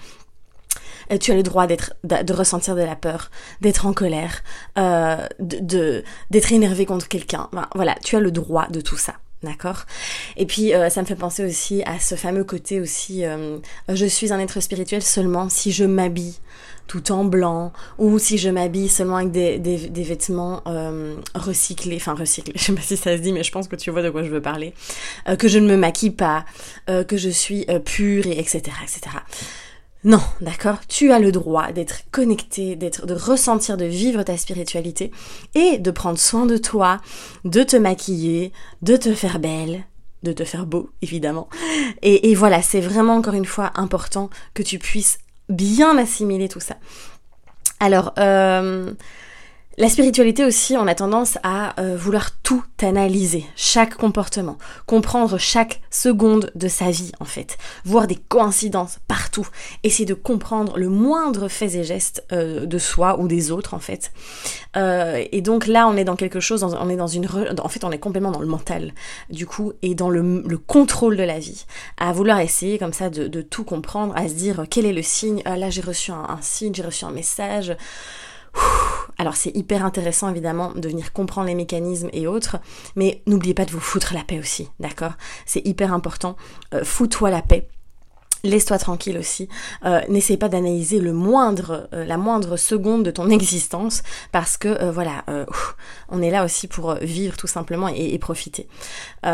Euh, 1.12 1.18
tu 1.18 1.32
as 1.32 1.36
le 1.36 1.44
droit 1.44 1.68
d'être, 1.68 1.94
de 2.04 2.34
ressentir 2.34 2.76
de 2.76 2.82
la 2.82 2.96
peur, 2.96 3.30
d'être 3.62 3.86
en 3.86 3.94
colère, 3.94 4.42
euh, 4.78 5.28
de, 5.40 6.04
d'être 6.32 6.52
énervé 6.52 6.86
contre 6.86 7.08
quelqu'un. 7.08 7.50
voilà, 7.76 7.96
tu 8.04 8.16
as 8.16 8.20
le 8.20 8.32
droit 8.32 8.68
de 8.68 8.82
tout 8.82 8.98
ça. 8.98 9.16
D'accord? 9.44 9.84
Et 10.38 10.46
puis 10.46 10.74
euh, 10.74 10.90
ça 10.90 11.02
me 11.02 11.06
fait 11.06 11.18
penser 11.18 11.44
aussi 11.44 11.84
à 11.84 12.00
ce 12.00 12.16
fameux 12.16 12.46
côté 12.46 12.80
aussi, 12.80 13.26
je 13.90 14.06
suis 14.06 14.32
un 14.32 14.40
être 14.40 14.62
spirituel 14.62 15.04
seulement 15.04 15.50
si 15.50 15.74
je 15.74 15.84
m'habille 15.84 16.36
tout 16.88 17.12
en 17.12 17.24
blanc, 17.24 17.72
ou 17.98 18.20
si 18.20 18.38
je 18.38 18.50
m'habille 18.50 18.90
seulement 18.90 19.18
avec 19.18 19.32
des, 19.32 19.58
des, 19.58 20.04
vêtements 20.04 20.62
euh, 20.68 21.16
recyclés, 21.34 21.96
enfin 21.96 22.14
recyclés, 22.14 22.54
je 22.58 22.64
sais 22.64 22.74
pas 22.74 22.82
si 22.82 22.98
ça 22.98 23.18
se 23.18 23.22
dit, 23.22 23.32
mais 23.32 23.44
je 23.44 23.52
pense 23.52 23.68
que 23.68 23.76
tu 23.76 23.90
vois 23.92 24.02
de 24.02 24.10
quoi 24.10 24.24
je 24.24 24.30
veux 24.30 24.42
parler, 24.42 24.74
euh, 25.28 25.36
que 25.36 25.48
je 25.48 25.60
ne 25.60 25.68
me 25.68 25.78
maquille 25.78 26.12
pas, 26.12 26.46
euh, 26.90 27.04
que 27.04 27.18
je 27.18 27.30
suis 27.30 27.66
pure, 27.86 28.28
et 28.28 28.40
etc., 28.40 28.62
etc. 28.84 29.18
Non, 30.06 30.22
d'accord? 30.42 30.80
Tu 30.88 31.14
as 31.14 31.20
le 31.20 31.32
droit 31.32 31.72
d'être 31.72 32.02
connecté, 32.12 32.76
d'être, 32.76 33.06
de 33.06 33.14
ressentir, 33.14 33.78
de 33.78 33.86
vivre 33.86 34.22
ta 34.24 34.36
spiritualité 34.36 35.12
et 35.56 35.78
de 35.78 35.92
prendre 35.92 36.20
soin 36.20 36.46
de 36.46 36.58
toi, 36.58 37.00
de 37.46 37.64
te 37.64 37.78
maquiller, 37.78 38.52
de 38.82 38.98
te 38.98 39.14
faire 39.14 39.40
belle, 39.40 39.86
de 40.24 40.34
te 40.34 40.44
faire 40.44 40.66
beau, 40.66 40.90
évidemment. 41.02 41.48
Et, 42.02 42.32
et 42.32 42.36
voilà, 42.36 42.62
c'est 42.62 42.82
vraiment 42.82 43.16
encore 43.16 43.34
une 43.34 43.46
fois 43.46 43.72
important 43.76 44.30
que 44.54 44.64
tu 44.64 44.78
puisses 44.78 45.20
bien 45.50 45.98
assimiler 45.98 46.50
tout 46.50 46.60
ça. 46.60 46.76
Alors, 47.80 48.14
euh, 48.18 48.94
la 49.78 49.90
spiritualité 49.90 50.46
aussi, 50.46 50.78
on 50.78 50.86
a 50.86 50.94
tendance 50.94 51.40
à 51.42 51.80
euh, 51.82 51.98
vouloir 51.98 52.30
tout 52.44 52.64
analyser, 52.80 53.44
chaque 53.56 53.96
comportement, 53.96 54.60
comprendre 54.86 55.40
chaque 55.40 55.82
seconde 55.90 56.52
de 56.54 56.68
sa 56.68 56.92
vie 56.92 57.12
en 57.20 57.26
fait, 57.26 57.58
voir 57.84 58.06
des 58.06 58.16
coïncidences 58.16 59.00
partout, 59.08 59.48
essayer 59.84 60.06
de 60.06 60.14
comprendre 60.14 60.78
le 60.78 60.90
moindre 60.90 61.48
fait 61.48 61.74
et 61.76 61.84
geste 61.84 62.24
euh, 62.32 62.68
de 62.68 62.78
soi 62.78 63.20
ou 63.20 63.28
des 63.28 63.50
autres 63.50 63.74
en 63.74 63.80
fait. 63.80 64.12
Euh, 64.78 65.24
et 65.32 65.42
donc 65.42 65.66
là, 65.66 65.88
on 65.88 65.98
est 65.98 66.04
dans 66.04 66.18
quelque 66.18 66.40
chose, 66.40 66.64
on 66.64 66.90
est 66.90 66.96
dans 66.96 67.08
une, 67.08 67.28
en 67.60 67.70
fait, 67.70 67.84
on 67.84 67.92
est 67.92 68.00
complètement 68.00 68.32
dans 68.32 68.42
le 68.42 68.48
mental 68.48 68.94
du 69.32 69.48
coup 69.48 69.74
et 69.82 69.96
dans 69.96 70.10
le, 70.10 70.24
contrôle 70.68 71.18
de 71.18 71.24
la 71.24 71.40
vie, 71.40 71.66
à 71.98 72.12
vouloir 72.14 72.40
essayer 72.40 72.78
comme 72.78 72.94
ça 72.94 73.10
de, 73.10 73.42
tout 73.42 73.64
comprendre, 73.64 74.14
à 74.16 74.28
se 74.28 74.34
dire 74.34 74.66
quel 74.70 74.86
est 74.86 74.94
le 74.94 75.02
signe? 75.02 75.42
Ah, 75.46 75.58
là, 75.58 75.72
j'ai 75.72 75.82
reçu 75.82 76.12
un 76.12 76.38
signe, 76.42 76.76
j'ai 76.76 76.84
reçu 76.84 77.06
un 77.06 77.12
message. 77.12 77.76
Alors 79.18 79.36
c'est 79.36 79.56
hyper 79.56 79.86
intéressant 79.86 80.30
évidemment 80.30 80.72
de 80.74 80.90
venir 80.90 81.14
comprendre 81.14 81.48
les 81.48 81.56
mécanismes 81.56 82.10
et 82.14 82.28
autres, 82.28 82.58
mais 82.96 83.22
n'oubliez 83.28 83.54
pas 83.54 83.66
de 83.66 83.72
vous 83.72 83.80
foutre 83.80 84.14
la 84.14 84.24
paix 84.24 84.40
aussi, 84.40 84.70
d'accord? 84.80 85.14
C'est 85.46 85.66
hyper 85.66 85.94
important. 85.94 86.36
Euh, 86.74 86.84
fous-toi 86.84 87.30
la 87.30 87.42
paix. 87.42 87.68
Laisse-toi 88.46 88.78
tranquille 88.78 89.18
aussi. 89.18 89.48
Euh, 89.86 90.02
N'essaie 90.10 90.36
pas 90.36 90.50
d'analyser 90.50 91.00
le 91.00 91.14
moindre, 91.14 91.88
euh, 91.94 92.04
la 92.04 92.18
moindre 92.18 92.58
seconde 92.58 93.04
de 93.04 93.12
ton 93.12 93.30
existence 93.30 94.04
parce 94.34 94.58
que 94.58 94.68
euh, 94.68 94.92
voilà, 94.92 95.24
euh, 95.30 95.46
on 96.10 96.22
est 96.22 96.30
là 96.30 96.44
aussi 96.44 96.68
pour 96.68 96.96
vivre 96.96 97.38
tout 97.38 97.48
simplement 97.48 97.88
et, 97.88 98.18
profiter. 98.20 98.68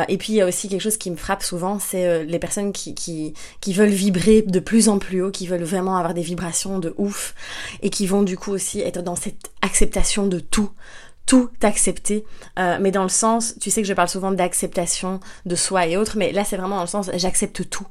et 0.07 0.17
puis 0.17 0.33
il 0.33 0.35
y 0.35 0.41
a 0.41 0.45
aussi 0.45 0.69
quelque 0.69 0.81
chose 0.81 0.97
qui 0.97 1.09
me 1.09 1.15
frappe 1.15 1.41
souvent, 1.41 1.79
c'est 1.79 2.23
les 2.23 2.39
personnes 2.39 2.71
qui, 2.71 2.93
qui 2.93 3.73
veulent 3.73 3.89
vibrer 3.89 4.43
de 4.43 4.59
plus 4.59 4.89
en 4.89 4.99
plus 4.99 5.21
haut, 5.23 5.31
qui 5.31 5.47
veulent 5.47 5.63
vraiment 5.63 5.97
avoir 5.97 6.13
des 6.13 6.21
vibrations 6.21 6.79
de 6.79 6.93
ouf 6.97 7.33
et 7.81 7.89
qui 7.89 8.05
vont 8.05 8.23
du 8.23 8.37
coup 8.37 8.51
aussi 8.51 8.79
être 8.81 9.01
dans 9.01 9.15
cette 9.15 9.51
acceptation 9.61 10.27
de 10.27 10.39
tout 10.39 10.69
tout 11.29 11.51
accepter, 11.61 12.25
euh, 12.57 12.79
mais 12.81 12.89
dans 12.89 13.03
le 13.03 13.09
sens, 13.09 13.53
tu 13.61 13.69
sais 13.69 13.83
que 13.83 13.87
je 13.87 13.93
parle 13.93 14.09
souvent 14.09 14.31
d'acceptation 14.31 15.19
de 15.45 15.55
soi 15.55 15.85
et 15.85 15.95
autres, 15.95 16.17
mais 16.17 16.31
là 16.31 16.43
c'est 16.43 16.57
vraiment 16.57 16.77
dans 16.77 16.81
le 16.81 16.87
sens 16.87 17.11
j'accepte 17.13 17.69
tout, 17.69 17.85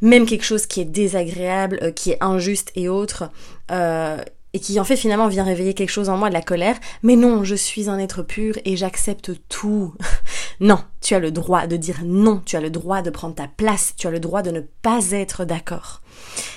même 0.00 0.24
quelque 0.24 0.42
chose 0.42 0.64
qui 0.64 0.80
est 0.80 0.86
désagréable, 0.86 1.78
euh, 1.82 1.90
qui 1.90 2.12
est 2.12 2.16
injuste 2.22 2.72
et 2.76 2.88
autres, 2.88 3.30
euh, 3.70 4.16
et 4.54 4.60
qui 4.60 4.78
en 4.80 4.84
fait 4.84 4.96
finalement 4.96 5.28
vient 5.28 5.44
réveiller 5.44 5.74
quelque 5.74 5.90
chose 5.90 6.08
en 6.08 6.16
moi 6.16 6.28
de 6.28 6.34
la 6.34 6.42
colère, 6.42 6.76
mais 7.02 7.16
non, 7.16 7.44
je 7.44 7.54
suis 7.54 7.88
un 7.88 7.98
être 7.98 8.22
pur 8.22 8.54
et 8.64 8.76
j'accepte 8.76 9.32
tout. 9.48 9.94
non, 10.60 10.78
tu 11.00 11.14
as 11.14 11.18
le 11.18 11.30
droit 11.30 11.66
de 11.66 11.76
dire 11.76 12.00
non, 12.04 12.42
tu 12.44 12.56
as 12.56 12.60
le 12.60 12.70
droit 12.70 13.02
de 13.02 13.10
prendre 13.10 13.34
ta 13.34 13.48
place, 13.48 13.94
tu 13.96 14.06
as 14.06 14.10
le 14.10 14.20
droit 14.20 14.42
de 14.42 14.50
ne 14.50 14.60
pas 14.60 15.10
être 15.12 15.44
d'accord. 15.44 16.00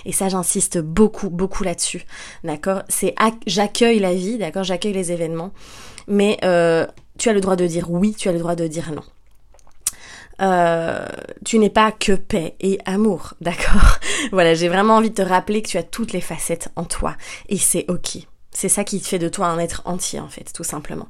Et 0.06 0.12
ça, 0.12 0.30
j'insiste 0.30 0.80
beaucoup, 0.80 1.30
beaucoup 1.30 1.64
là-dessus. 1.64 2.04
D'accord? 2.44 2.84
C'est 2.90 3.14
j'accueille 3.46 4.00
la 4.00 4.14
vie, 4.14 4.38
d'accord? 4.38 4.64
J'accueille 4.64 4.94
les 4.94 5.12
événements 5.12 5.52
mais 6.08 6.38
euh, 6.44 6.86
tu 7.18 7.30
as 7.30 7.34
le 7.34 7.42
droit 7.42 7.56
de 7.56 7.66
dire 7.66 7.90
oui, 7.90 8.14
tu 8.18 8.30
as 8.30 8.32
le 8.32 8.40
droit 8.40 8.56
de 8.56 8.68
dire 8.68 8.92
non. 8.92 9.04
Euh, 10.42 11.06
tu 11.46 11.60
n'es 11.60 11.70
pas 11.70 11.92
que 11.92 12.14
paix 12.14 12.56
et 12.60 12.80
amour, 12.86 13.34
d'accord? 13.42 14.00
Voilà, 14.32 14.54
j'ai 14.54 14.70
vraiment 14.70 14.96
envie 14.96 15.10
de 15.10 15.16
te 15.16 15.22
rappeler 15.22 15.62
que 15.62 15.70
tu 15.70 15.78
as 15.78 15.84
toutes 15.84 16.14
les 16.14 16.22
facettes 16.22 16.70
en 16.76 16.84
toi 16.84 17.16
et 17.50 17.58
c'est 17.58 17.86
ok. 17.90 18.18
C'est 18.52 18.70
ça 18.70 18.84
qui 18.84 19.00
te 19.00 19.08
fait 19.08 19.20
de 19.20 19.30
toi 19.30 19.48
un 19.48 19.60
être 19.60 19.82
entier 19.86 20.20
en 20.20 20.28
fait, 20.28 20.52
tout 20.54 20.64
simplement. 20.64 21.08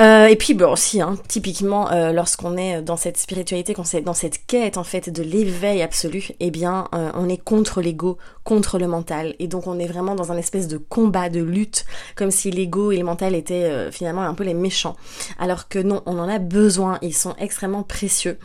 Euh, 0.00 0.26
et 0.26 0.36
puis 0.36 0.54
bon 0.54 0.72
aussi, 0.72 1.02
hein, 1.02 1.18
typiquement 1.28 1.92
euh, 1.92 2.12
lorsqu'on 2.12 2.56
est 2.56 2.80
dans 2.80 2.96
cette 2.96 3.18
spiritualité, 3.18 3.74
qu'on 3.74 3.82
est 3.82 4.00
dans 4.00 4.14
cette 4.14 4.46
quête 4.46 4.78
en 4.78 4.84
fait 4.84 5.10
de 5.10 5.22
l'éveil 5.22 5.82
absolu, 5.82 6.28
eh 6.40 6.50
bien 6.50 6.88
euh, 6.94 7.10
on 7.14 7.28
est 7.28 7.36
contre 7.36 7.82
l'ego, 7.82 8.16
contre 8.42 8.78
le 8.78 8.86
mental, 8.86 9.34
et 9.38 9.46
donc 9.46 9.66
on 9.66 9.78
est 9.78 9.86
vraiment 9.86 10.14
dans 10.14 10.32
un 10.32 10.38
espèce 10.38 10.68
de 10.68 10.78
combat, 10.78 11.28
de 11.28 11.42
lutte, 11.42 11.84
comme 12.16 12.30
si 12.30 12.50
l'ego 12.50 12.92
et 12.92 12.96
le 12.96 13.04
mental 13.04 13.34
étaient 13.34 13.90
finalement 13.90 14.22
un 14.22 14.32
peu 14.32 14.44
les 14.44 14.54
méchants, 14.54 14.96
alors 15.38 15.68
que 15.68 15.78
non, 15.78 16.02
on 16.06 16.18
en 16.18 16.28
a 16.30 16.38
besoin, 16.38 16.98
ils 17.02 17.14
sont 17.14 17.34
extrêmement 17.38 17.82
précieux 17.82 18.38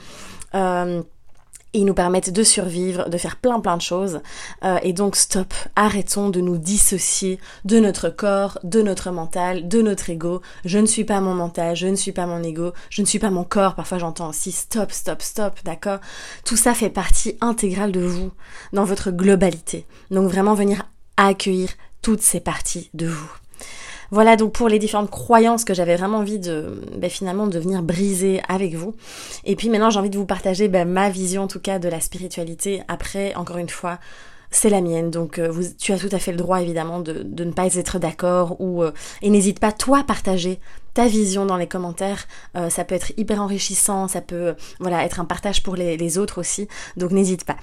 ils 1.75 1.86
nous 1.86 1.94
permettent 1.94 2.32
de 2.32 2.44
survivre, 2.44 3.10
de 3.10 3.17
faire 3.17 3.36
plein 3.36 3.60
plein 3.60 3.77
de 3.77 3.82
choses. 3.82 4.22
Euh, 4.63 4.77
et 4.84 4.94
donc 4.94 5.15
stop, 5.15 5.53
arrêtons 5.75 6.29
de 6.29 6.41
nous 6.41 6.58
dissocier 6.58 7.39
de 7.65 7.79
notre 7.79 8.10
corps, 8.10 8.60
de 8.63 8.82
notre 8.82 9.12
mental, 9.12 9.67
de 9.67 9.82
notre 9.82 10.10
ego. 10.10 10.41
Je 10.63 10.79
ne 10.79 10.86
suis 10.86 11.03
pas 11.03 11.22
mon 11.22 11.34
mental, 11.34 11.75
je 11.75 11.88
ne 11.88 11.96
suis 11.96 12.12
pas 12.12 12.25
mon 12.25 12.41
ego, 12.44 12.74
je 12.89 13.01
ne 13.01 13.08
suis 13.08 13.20
pas 13.20 13.29
mon 13.29 13.44
corps. 13.44 13.75
Parfois 13.75 13.98
j'entends 13.98 14.29
aussi 14.29 14.51
stop, 14.51 14.91
stop, 14.91 15.22
stop, 15.22 15.60
d'accord? 15.63 16.00
Tout 16.46 16.58
ça 16.58 16.74
fait 16.74 16.89
partie 16.89 17.38
intégrale 17.41 17.91
de 17.91 18.01
vous, 18.01 18.32
dans 18.74 18.86
votre 18.86 19.12
globalité. 19.12 19.86
Donc 20.12 20.29
vraiment 20.29 20.53
venir 20.53 20.84
accueillir 21.17 21.70
toutes 22.01 22.22
ces 22.22 22.39
parties 22.39 22.89
de 22.94 23.08
vous. 23.08 23.44
Voilà 24.15 24.38
donc 24.38 24.53
pour 24.53 24.69
les 24.69 24.79
différentes 24.79 25.12
croyances 25.12 25.65
que 25.65 25.74
j'avais 25.74 25.98
vraiment 25.98 26.19
envie 26.19 26.39
de 26.39 26.81
ben, 26.95 27.10
finalement 27.10 27.48
de 27.48 27.60
venir 27.60 27.84
briser 27.84 28.41
avec 28.48 28.74
vous. 28.74 28.95
Et 29.43 29.57
puis 29.57 29.67
maintenant 29.67 29.89
j'ai 29.89 30.00
envie 30.00 30.10
de 30.10 30.17
vous 30.17 30.25
partager 30.25 30.69
ben, 30.69 30.88
ma 30.88 31.10
vision 31.10 31.43
en 31.43 31.48
tout 31.48 31.60
cas 31.60 31.79
de 31.79 31.89
la 31.89 32.00
spiritualité. 32.00 32.81
Après, 32.88 33.36
encore 33.36 33.57
une 33.57 33.67
fois, 33.67 34.00
c'est 34.55 34.69
la 34.69 34.81
mienne. 34.81 35.12
Donc 35.12 35.39
euh, 35.39 35.50
vous, 35.50 35.63
tu 35.77 35.91
as 35.91 35.97
tout 35.97 36.09
à 36.12 36.19
fait 36.19 36.31
le 36.31 36.38
droit 36.38 36.62
évidemment 36.62 37.00
de, 37.00 37.24
de 37.24 37.43
ne 37.43 37.51
pas 37.51 37.75
être 37.75 38.00
d'accord 38.00 38.59
ou 38.59 38.83
euh, 38.83 38.91
et 39.21 39.29
n'hésite 39.29 39.59
pas 39.59 39.71
toi 39.71 40.00
à 40.00 40.03
partager 40.03 40.59
ta 40.93 41.07
vision 41.07 41.45
dans 41.45 41.57
les 41.57 41.67
commentaires. 41.67 42.25
Euh, 42.55 42.69
ça 42.69 42.85
peut 42.85 42.95
être 42.95 43.12
hyper 43.17 43.41
enrichissant, 43.41 44.07
ça 44.07 44.21
peut 44.21 44.55
voilà 44.79 45.03
être 45.03 45.19
un 45.19 45.25
partage 45.25 45.62
pour 45.62 45.75
les, 45.75 45.97
les 45.97 46.17
autres 46.17 46.39
aussi. 46.39 46.67
Donc 46.95 47.12
n'hésite 47.12 47.43
pas. 47.43 47.57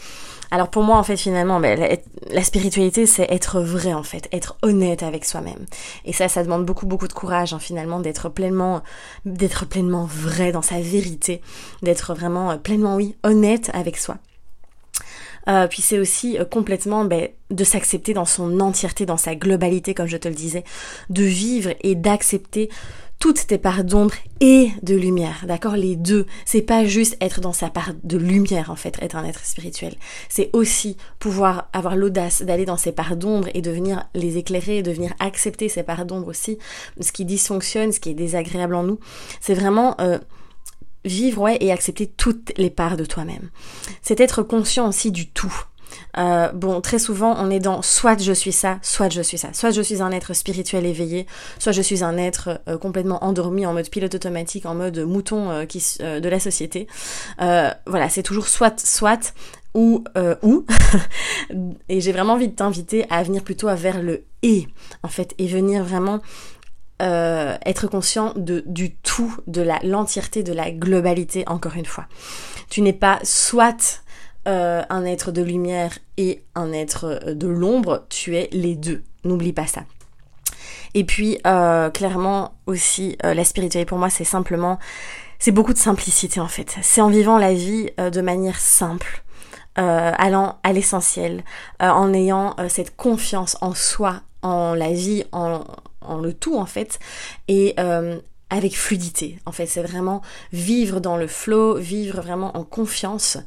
Alors 0.51 0.69
pour 0.69 0.83
moi 0.83 0.99
en 0.99 1.03
fait 1.03 1.17
finalement 1.17 1.59
ben, 1.61 1.79
la, 1.79 1.97
la, 2.31 2.45
spiritualité 2.45 3.07
c'est 3.07 3.27
être 3.31 3.61
vrai 3.61 3.95
en 3.95 4.03
fait, 4.03 4.29
être 4.33 4.59
honnête 4.63 5.03
avec 5.03 5.25
soi-même. 5.25 5.65
Et 6.05 6.13
ça 6.13 6.29
ça 6.29 6.43
demande 6.43 6.67
beaucoup 6.67 6.87
beaucoup 6.87 7.09
de 7.09 7.15
courage 7.15 7.55
hein, 7.55 7.59
finalement 7.59 8.01
d'être 8.01 8.29
pleinement 8.29 8.83
d'être 9.25 9.65
pleinement 9.67 10.05
vrai 10.05 10.53
dans 10.53 10.63
sa 10.63 10.81
vérité, 10.81 11.41
d'être 11.83 12.15
vraiment 12.15 12.59
pleinement 12.59 12.97
oui 12.97 13.17
honnête 13.23 13.71
avec 13.73 13.97
soi. 13.97 14.19
Euh, 15.49 15.67
puis 15.67 15.83
c'est 15.83 15.99
aussi 15.99 16.39
euh, 16.39 16.45
complètement 16.45 17.05
ben, 17.05 17.29
de 17.51 17.65
s'accepter 17.65 18.15
dans 18.15 18.25
son 18.25 18.61
entièreté, 18.61 19.07
dans 19.07 19.17
sa 19.17 19.35
globalité, 19.35 19.95
comme 19.95 20.07
je 20.07 20.17
te 20.17 20.29
le 20.29 20.35
disais, 20.35 20.65
de 21.11 21.23
vivre 21.23 21.71
et 21.83 21.95
d'accepter 21.95 22.69
toutes 23.23 23.47
tes 23.47 23.59
parts 23.59 23.85
d'ombre 23.85 24.15
et 24.41 24.71
de 24.83 24.97
lumière, 24.97 25.45
d'accord? 25.47 25.77
Les 25.77 25.95
deux. 25.95 26.27
C'est 26.45 26.61
pas 26.61 26.85
juste 26.87 27.17
être 27.21 27.41
dans 27.41 27.53
sa 27.53 27.71
part 27.71 27.93
de 28.03 28.19
lumière, 28.19 28.69
en 28.69 28.75
fait, 28.75 28.97
être 29.01 29.15
un 29.15 29.25
être 29.25 29.45
spirituel. 29.45 29.95
C'est 30.29 30.51
aussi 30.53 30.97
pouvoir 31.21 31.69
avoir 31.73 31.95
l'audace 31.95 32.43
d'aller 32.43 32.65
dans 32.65 32.77
ses 32.77 32.91
parts 32.91 33.17
d'ombre 33.17 33.49
et 33.55 33.63
de 33.63 33.71
venir 33.71 34.03
les 34.17 34.39
éclairer, 34.39 34.83
de 34.83 34.91
venir 34.91 35.15
accepter 35.21 35.69
ces 35.69 35.85
parts 35.85 36.05
d'ombre 36.05 36.27
aussi, 36.27 36.59
ce 37.01 37.13
qui 37.13 37.25
dysfonctionne, 37.25 37.93
ce 37.93 38.01
qui 38.01 38.11
est 38.11 38.15
désagréable 38.15 38.75
en 38.75 38.83
nous. 38.83 38.99
C'est 39.41 39.55
vraiment... 39.55 39.95
Euh, 40.01 40.19
vivre 41.05 41.49
et 41.49 41.73
accepter 41.73 42.07
toutes 42.07 42.53
les 42.57 42.71
parts 42.71 42.97
de 42.97 43.05
toi-même. 43.05 43.51
C'est 44.03 44.21
être 44.21 44.43
conscient 44.43 44.89
aussi 44.89 45.11
du 45.11 45.29
tout. 45.29 45.55
Euh, 46.19 46.51
bon, 46.53 46.81
très 46.81 46.99
souvent, 46.99 47.35
on 47.39 47.51
est 47.51 47.61
dans 47.61 47.83
soit 47.83 48.21
je 48.21 48.33
suis 48.33 48.53
ça, 48.53 48.79
soit 48.83 49.11
je 49.11 49.23
suis 49.23 49.39
ça. 49.39 49.53
Soit 49.53 49.71
je 49.71 49.83
suis 49.83 50.03
un 50.03 50.11
être 50.11 50.35
spirituel 50.35 50.87
éveillé, 50.87 51.27
soit 51.59 51.73
je 51.73 51.83
suis 51.83 52.05
un 52.05 52.17
être 52.17 52.61
euh, 52.69 52.79
complètement 52.79 53.25
endormi 53.25 53.67
en 53.67 53.73
mode 53.73 53.89
pilote 53.89 54.15
automatique, 54.15 54.67
en 54.67 54.75
mode 54.75 54.99
mouton 55.01 55.51
euh, 55.51 55.65
qui, 55.65 55.83
de 56.01 56.29
la 56.29 56.41
société. 56.41 56.87
voilà, 57.39 58.09
c'est 58.09 58.23
toujours 58.23 58.49
soit, 58.49 58.79
soit 58.81 59.35
ou 59.75 60.05
ou. 60.43 60.67
et 61.89 62.01
j'ai 62.01 62.13
vraiment 62.13 62.35
envie 62.35 62.49
de 62.49 62.55
t'inviter 62.55 63.07
à 63.11 63.23
venir 63.23 63.43
plutôt 63.43 63.75
vers 63.75 64.03
le 64.03 64.25
et, 64.43 64.67
en 65.03 65.09
fait, 65.09 65.35
et 65.39 65.47
venir 65.47 65.85
vraiment 65.85 66.21
euh, 67.01 67.57
être 67.67 67.89
conscient 67.89 68.33
de, 68.37 68.63
du 68.67 68.95
tout, 68.95 69.35
de 69.49 69.67
l'entièreté, 69.83 70.45
de 70.45 70.53
la 70.53 70.71
globalité, 70.71 71.43
encore 71.49 71.75
une 71.75 71.87
fois. 71.87 72.07
Tu 72.69 72.81
n'es 72.81 72.93
pas 72.93 73.19
soit 73.25 74.03
euh, 74.47 74.83
un 74.89 75.05
être 75.05 75.33
de 75.33 75.43
lumière 75.43 75.99
et 76.17 76.45
un 76.55 76.73
être 76.73 77.21
euh, 77.27 77.35
de 77.35 77.49
l'ombre, 77.49 78.07
tu 78.09 78.37
es 78.37 78.49
les 78.53 78.77
deux. 78.77 79.03
N'oublie 79.25 79.53
pas 79.53 79.67
ça. 79.67 79.83
Et 80.95 81.05
puis, 81.05 81.39
clairement 81.95 82.55
aussi, 82.67 83.17
la 83.23 83.45
spiritualité 83.45 83.87
pour 83.87 83.97
moi, 83.97 84.11
c'est 84.11 84.25
simplement, 84.25 84.79
c'est 85.39 85.51
beaucoup 85.51 85.73
de 85.73 85.79
simplicité 85.79 86.39
en 86.39 86.49
fait. 86.49 86.77
C'est 86.83 87.01
en 87.01 87.09
vivant 87.09 87.39
la 87.39 87.55
vie 87.55 87.89
de 87.97 88.21
manière 88.21 88.59
simple. 88.61 89.25
allant 89.77 90.59
à 90.63 90.73
l'essentiel, 90.75 91.45
en 91.81 92.13
ayant 92.13 92.55
cette 92.69 92.95
confiance 92.95 93.57
en 93.63 93.75
soi, 93.75 94.21
en 94.43 94.75
la 94.75 94.93
vie, 94.93 95.25
en, 95.33 95.65
en 96.07 96.19
le 96.19 96.33
tout 96.33 96.57
en 96.57 96.67
fait, 96.67 96.99
et 97.49 97.75
euh, 97.79 98.19
avec 98.51 98.77
fluidité. 98.77 99.39
En 99.47 99.53
fait, 99.53 99.67
c'est 99.67 99.83
vraiment 99.83 100.23
vivre 100.53 101.01
dans 101.01 101.17
le 101.17 101.27
flow, 101.27 101.77
vivre 101.77 102.21
vraiment 102.21 102.57
en 102.57 102.65
confiance. 102.65 103.39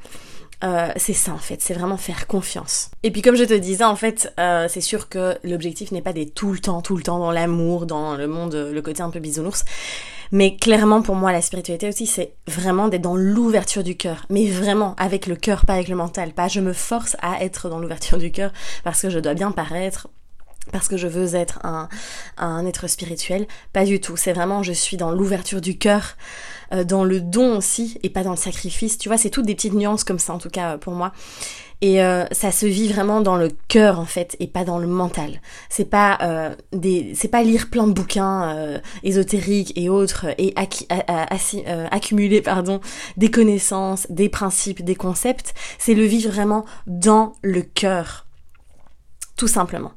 Euh, 0.63 0.87
c'est 0.95 1.13
ça 1.13 1.33
en 1.33 1.37
fait, 1.37 1.61
c'est 1.61 1.73
vraiment 1.73 1.97
faire 1.97 2.27
confiance. 2.27 2.89
Et 3.03 3.11
puis 3.11 3.21
comme 3.21 3.35
je 3.35 3.43
te 3.43 3.53
disais, 3.53 3.83
en 3.83 3.95
fait, 3.95 4.33
euh, 4.39 4.67
c'est 4.69 4.81
sûr 4.81 5.09
que 5.09 5.37
l'objectif 5.43 5.91
n'est 5.91 6.01
pas 6.01 6.13
d'être 6.13 6.33
tout 6.33 6.53
le 6.53 6.59
temps, 6.59 6.81
tout 6.81 6.95
le 6.95 7.03
temps 7.03 7.19
dans 7.19 7.31
l'amour, 7.31 7.85
dans 7.85 8.15
le 8.15 8.27
monde, 8.27 8.55
le 8.55 8.81
côté 8.81 9.03
un 9.03 9.09
peu 9.09 9.19
bisounours. 9.19 9.63
Mais 10.31 10.55
clairement 10.55 11.01
pour 11.01 11.15
moi, 11.15 11.31
la 11.31 11.41
spiritualité 11.41 11.87
aussi, 11.87 12.07
c'est 12.07 12.33
vraiment 12.47 12.87
d'être 12.87 13.01
dans 13.01 13.15
l'ouverture 13.15 13.83
du 13.83 13.95
cœur. 13.95 14.25
Mais 14.29 14.49
vraiment, 14.49 14.95
avec 14.97 15.27
le 15.27 15.35
cœur, 15.35 15.65
pas 15.65 15.73
avec 15.73 15.87
le 15.87 15.95
mental. 15.95 16.31
Pas 16.33 16.47
je 16.47 16.61
me 16.61 16.73
force 16.73 17.15
à 17.21 17.43
être 17.43 17.69
dans 17.69 17.79
l'ouverture 17.79 18.17
du 18.17 18.31
cœur 18.31 18.51
parce 18.83 19.01
que 19.01 19.09
je 19.09 19.19
dois 19.19 19.33
bien 19.33 19.51
paraître 19.51 20.07
parce 20.71 20.87
que 20.87 20.97
je 20.97 21.07
veux 21.07 21.35
être 21.35 21.59
un, 21.63 21.87
un 22.37 22.65
être 22.65 22.87
spirituel. 22.87 23.47
Pas 23.73 23.85
du 23.85 23.99
tout. 23.99 24.17
C'est 24.17 24.33
vraiment, 24.33 24.63
je 24.63 24.73
suis 24.73 24.97
dans 24.97 25.11
l'ouverture 25.11 25.61
du 25.61 25.77
cœur, 25.77 26.15
euh, 26.73 26.83
dans 26.83 27.03
le 27.03 27.21
don 27.21 27.57
aussi, 27.57 27.97
et 28.03 28.09
pas 28.09 28.23
dans 28.23 28.31
le 28.31 28.37
sacrifice. 28.37 28.97
Tu 28.97 29.09
vois, 29.09 29.17
c'est 29.17 29.29
toutes 29.29 29.45
des 29.45 29.55
petites 29.55 29.73
nuances 29.73 30.03
comme 30.03 30.19
ça, 30.19 30.33
en 30.33 30.37
tout 30.37 30.49
cas 30.49 30.77
pour 30.77 30.93
moi. 30.93 31.11
Et 31.81 32.01
euh, 32.01 32.25
ça 32.31 32.51
se 32.51 32.65
vit 32.65 32.87
vraiment 32.87 33.19
dans 33.19 33.35
le 33.35 33.49
cœur 33.67 33.99
en 33.99 34.05
fait 34.05 34.37
et 34.39 34.47
pas 34.47 34.63
dans 34.63 34.79
le 34.79 34.87
mental. 34.87 35.41
C'est 35.69 35.89
pas 35.89 36.17
euh, 36.21 36.55
des, 36.71 37.11
c'est 37.15 37.27
pas 37.27 37.43
lire 37.43 37.69
plein 37.69 37.85
de 37.85 37.91
bouquins 37.91 38.79
ésotériques 39.03 39.73
et 39.75 39.89
autres 39.89 40.27
et 40.37 40.53
accumuler 41.91 42.41
pardon 42.41 42.79
des 43.17 43.29
connaissances, 43.29 44.07
des 44.09 44.29
principes, 44.29 44.85
des 44.85 44.95
concepts. 44.95 45.53
C'est 45.77 45.93
le 45.93 46.05
vivre 46.05 46.31
vraiment 46.31 46.65
dans 46.87 47.33
le 47.41 47.61
cœur, 47.61 48.24
tout 49.35 49.47
simplement. 49.47 49.91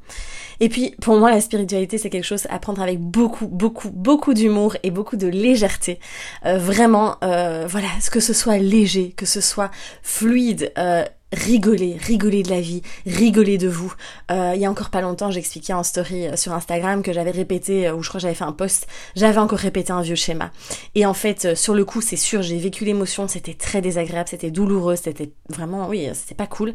Et 0.60 0.68
puis, 0.68 0.94
pour 1.00 1.16
moi, 1.18 1.30
la 1.30 1.40
spiritualité, 1.40 1.98
c'est 1.98 2.10
quelque 2.10 2.24
chose 2.24 2.46
à 2.50 2.58
prendre 2.58 2.82
avec 2.82 2.98
beaucoup, 2.98 3.46
beaucoup, 3.46 3.90
beaucoup 3.90 4.34
d'humour 4.34 4.76
et 4.82 4.90
beaucoup 4.90 5.16
de 5.16 5.28
légèreté. 5.28 6.00
Euh, 6.44 6.58
vraiment, 6.58 7.16
euh, 7.22 7.66
voilà, 7.68 7.88
que 8.10 8.20
ce 8.20 8.32
soit 8.32 8.58
léger, 8.58 9.12
que 9.12 9.26
ce 9.26 9.40
soit 9.40 9.70
fluide, 10.02 10.72
euh, 10.76 11.04
rigoler, 11.32 11.96
rigoler 12.00 12.42
de 12.42 12.50
la 12.50 12.60
vie, 12.60 12.82
rigoler 13.06 13.58
de 13.58 13.68
vous. 13.68 13.92
il 14.30 14.56
y 14.56 14.64
a 14.64 14.70
encore 14.70 14.88
pas 14.88 15.02
longtemps, 15.02 15.30
j'expliquais 15.30 15.74
en 15.74 15.82
story 15.82 16.26
sur 16.36 16.54
Instagram 16.54 17.02
que 17.02 17.12
j'avais 17.12 17.30
répété, 17.30 17.90
ou 17.90 18.02
je 18.02 18.08
crois 18.08 18.18
que 18.18 18.22
j'avais 18.22 18.34
fait 18.34 18.44
un 18.44 18.52
post, 18.52 18.86
j'avais 19.14 19.38
encore 19.38 19.58
répété 19.58 19.92
un 19.92 20.00
vieux 20.00 20.14
schéma. 20.14 20.50
Et 20.94 21.04
en 21.04 21.12
fait, 21.12 21.54
sur 21.54 21.74
le 21.74 21.84
coup, 21.84 22.00
c'est 22.00 22.16
sûr, 22.16 22.40
j'ai 22.40 22.56
vécu 22.56 22.86
l'émotion, 22.86 23.28
c'était 23.28 23.52
très 23.52 23.82
désagréable, 23.82 24.30
c'était 24.30 24.50
douloureux, 24.50 24.96
c'était 24.96 25.30
vraiment, 25.50 25.86
oui, 25.86 26.08
c'était 26.14 26.34
pas 26.34 26.46
cool. 26.46 26.72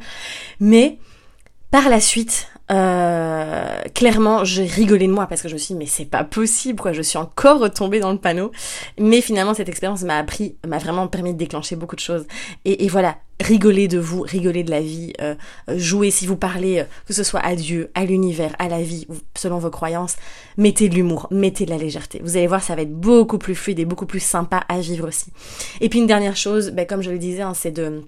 Mais 0.59 0.99
par 1.73 1.89
la 1.89 1.99
suite, 1.99 2.49
euh, 2.71 3.81
clairement, 3.95 4.43
j'ai 4.43 4.63
rigolé 4.63 5.07
de 5.07 5.11
moi 5.11 5.25
parce 5.25 5.41
que 5.41 5.47
je 5.47 5.55
me 5.55 5.57
suis 5.57 5.73
dit, 5.73 5.79
mais 5.79 5.87
c'est 5.87 6.05
pas 6.05 6.23
possible, 6.23 6.79
quoi. 6.79 6.93
Je 6.93 7.01
suis 7.01 7.17
encore 7.17 7.59
retombée 7.59 7.99
dans 7.99 8.11
le 8.11 8.19
panneau. 8.19 8.51
Mais 8.99 9.21
finalement, 9.21 9.55
cette 9.55 9.69
expérience 9.69 10.03
m'a 10.03 10.19
appris, 10.19 10.55
m'a 10.67 10.77
vraiment 10.77 11.07
permis 11.07 11.33
de 11.33 11.39
déclencher 11.39 11.75
beaucoup 11.75 11.95
de 11.95 11.99
choses. 11.99 12.27
Et, 12.63 12.87
voilà, 12.89 13.17
rigoler 13.41 13.87
de 13.87 13.97
vous, 13.97 14.21
rigoler 14.21 14.63
de 14.63 14.69
la 14.69 14.81
vie, 14.81 15.13
euh, 15.19 15.33
jouer 15.75 16.11
si 16.11 16.27
vous 16.27 16.37
parlez, 16.37 16.81
euh, 16.81 16.83
que 17.07 17.13
ce 17.13 17.23
soit 17.23 17.43
à 17.43 17.55
Dieu, 17.55 17.89
à 17.95 18.05
l'univers, 18.05 18.55
à 18.59 18.67
la 18.67 18.83
vie, 18.83 19.07
selon 19.35 19.57
vos 19.57 19.71
croyances, 19.71 20.17
mettez 20.57 20.89
de 20.89 20.93
l'humour, 20.93 21.27
mettez 21.31 21.65
de 21.65 21.71
la 21.71 21.77
légèreté. 21.77 22.21
Vous 22.23 22.37
allez 22.37 22.45
voir, 22.45 22.61
ça 22.61 22.75
va 22.75 22.83
être 22.83 22.93
beaucoup 22.93 23.39
plus 23.39 23.55
fluide 23.55 23.79
et 23.79 23.85
beaucoup 23.85 24.05
plus 24.05 24.19
sympa 24.19 24.57
à 24.69 24.79
vivre 24.79 25.07
aussi. 25.07 25.31
Et 25.81 25.89
puis 25.89 25.97
une 25.97 26.07
dernière 26.07 26.37
chose, 26.37 26.69
ben, 26.69 26.85
comme 26.85 27.01
je 27.01 27.09
le 27.09 27.17
disais, 27.17 27.41
hein, 27.41 27.55
c'est 27.55 27.71
de 27.71 28.03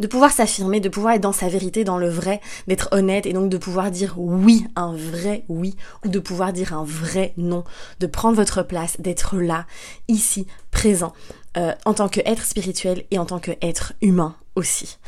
de 0.00 0.06
pouvoir 0.06 0.32
s'affirmer, 0.32 0.80
de 0.80 0.88
pouvoir 0.88 1.14
être 1.14 1.22
dans 1.22 1.32
sa 1.32 1.48
vérité, 1.48 1.84
dans 1.84 1.98
le 1.98 2.08
vrai, 2.08 2.40
d'être 2.66 2.88
honnête 2.92 3.26
et 3.26 3.32
donc 3.32 3.48
de 3.48 3.58
pouvoir 3.58 3.90
dire 3.90 4.14
oui, 4.16 4.66
un 4.76 4.94
vrai 4.94 5.44
oui, 5.48 5.76
ou 6.04 6.08
de 6.08 6.18
pouvoir 6.18 6.52
dire 6.52 6.72
un 6.72 6.84
vrai 6.84 7.32
non, 7.36 7.64
de 8.00 8.06
prendre 8.06 8.36
votre 8.36 8.62
place, 8.62 9.00
d'être 9.00 9.36
là, 9.36 9.66
ici, 10.08 10.46
présent, 10.70 11.12
euh, 11.56 11.72
en 11.84 11.94
tant 11.94 12.08
qu'être 12.08 12.44
spirituel 12.44 13.04
et 13.10 13.18
en 13.18 13.26
tant 13.26 13.38
qu'être 13.38 13.92
humain 14.00 14.36
aussi. 14.56 14.98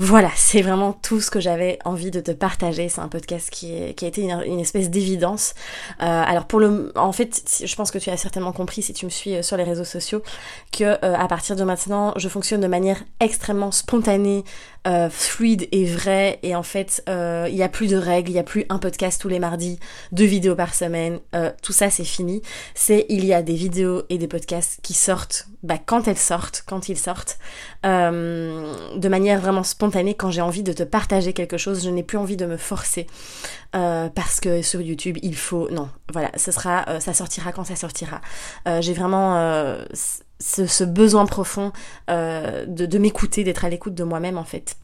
Voilà, 0.00 0.30
c'est 0.36 0.62
vraiment 0.62 0.92
tout 0.92 1.20
ce 1.20 1.28
que 1.28 1.40
j'avais 1.40 1.80
envie 1.84 2.12
de 2.12 2.20
te 2.20 2.30
partager. 2.30 2.88
C'est 2.88 3.00
un 3.00 3.08
podcast 3.08 3.50
qui, 3.50 3.94
qui 3.94 4.04
a 4.04 4.08
été 4.08 4.22
une, 4.22 4.60
espèce 4.60 4.90
d'évidence. 4.90 5.54
Euh, 6.00 6.04
alors 6.04 6.44
pour 6.44 6.60
le, 6.60 6.92
en 6.94 7.10
fait, 7.10 7.62
je 7.64 7.74
pense 7.74 7.90
que 7.90 7.98
tu 7.98 8.08
as 8.08 8.16
certainement 8.16 8.52
compris 8.52 8.80
si 8.80 8.92
tu 8.92 9.06
me 9.06 9.10
suis 9.10 9.34
euh, 9.34 9.42
sur 9.42 9.56
les 9.56 9.64
réseaux 9.64 9.84
sociaux 9.84 10.22
que 10.70 10.84
euh, 10.84 10.96
à 11.02 11.26
partir 11.26 11.56
de 11.56 11.64
maintenant, 11.64 12.12
je 12.16 12.28
fonctionne 12.28 12.60
de 12.60 12.68
manière 12.68 13.02
extrêmement 13.18 13.72
spontanée, 13.72 14.44
euh, 14.88 15.10
fluide 15.10 15.68
et 15.70 15.84
vrai. 15.84 16.38
Et 16.42 16.54
en 16.54 16.62
fait, 16.62 17.02
euh, 17.08 17.46
il 17.48 17.54
n'y 17.54 17.62
a 17.62 17.68
plus 17.68 17.88
de 17.88 17.96
règles, 17.96 18.30
il 18.30 18.34
n'y 18.34 18.38
a 18.38 18.44
plus 18.44 18.64
un 18.70 18.78
podcast 18.78 19.20
tous 19.20 19.28
les 19.28 19.38
mardis, 19.38 19.78
deux 20.12 20.24
vidéos 20.24 20.54
par 20.54 20.74
semaine. 20.74 21.20
Euh, 21.34 21.52
tout 21.62 21.72
ça, 21.72 21.90
c'est 21.90 22.04
fini. 22.04 22.40
C'est 22.74 23.04
il 23.10 23.24
y 23.26 23.34
a 23.34 23.42
des 23.42 23.54
vidéos 23.54 24.04
et 24.08 24.16
des 24.16 24.28
podcasts 24.28 24.80
qui 24.82 24.94
sortent 24.94 25.46
bah, 25.62 25.76
quand 25.84 26.08
elles 26.08 26.16
sortent, 26.16 26.64
quand 26.66 26.88
ils 26.88 26.96
sortent, 26.96 27.38
de 27.84 29.08
manière 29.08 29.40
vraiment 29.40 29.62
spontanée. 29.62 30.14
Quand 30.14 30.30
j'ai 30.30 30.40
envie 30.40 30.62
de 30.62 30.72
te 30.72 30.84
partager 30.84 31.32
quelque 31.32 31.58
chose, 31.58 31.84
je 31.84 31.90
n'ai 31.90 32.02
plus 32.02 32.16
envie 32.16 32.36
de 32.36 32.46
me 32.46 32.56
forcer. 32.56 33.06
parce 33.72 34.40
que 34.40 34.62
sur 34.62 34.80
YouTube, 34.80 35.18
il 35.22 35.36
faut... 35.36 35.68
Non, 35.70 35.88
voilà, 36.12 36.30
ce 36.36 36.52
sera, 36.52 37.00
ça 37.00 37.12
sortira 37.12 37.52
quand 37.52 37.64
ça 37.64 37.76
sortira. 37.76 38.20
j'ai 38.80 38.94
vraiment 38.94 39.76
ce, 40.40 40.84
besoin 40.84 41.26
profond 41.26 41.72
euh, 42.10 42.64
de 42.66 42.98
m'écouter, 42.98 43.44
d'être 43.44 43.64
à 43.64 43.68
l'écoute 43.68 43.94
de 43.94 44.04
moi-même 44.04 44.38
en 44.38 44.44
fait. 44.44 44.76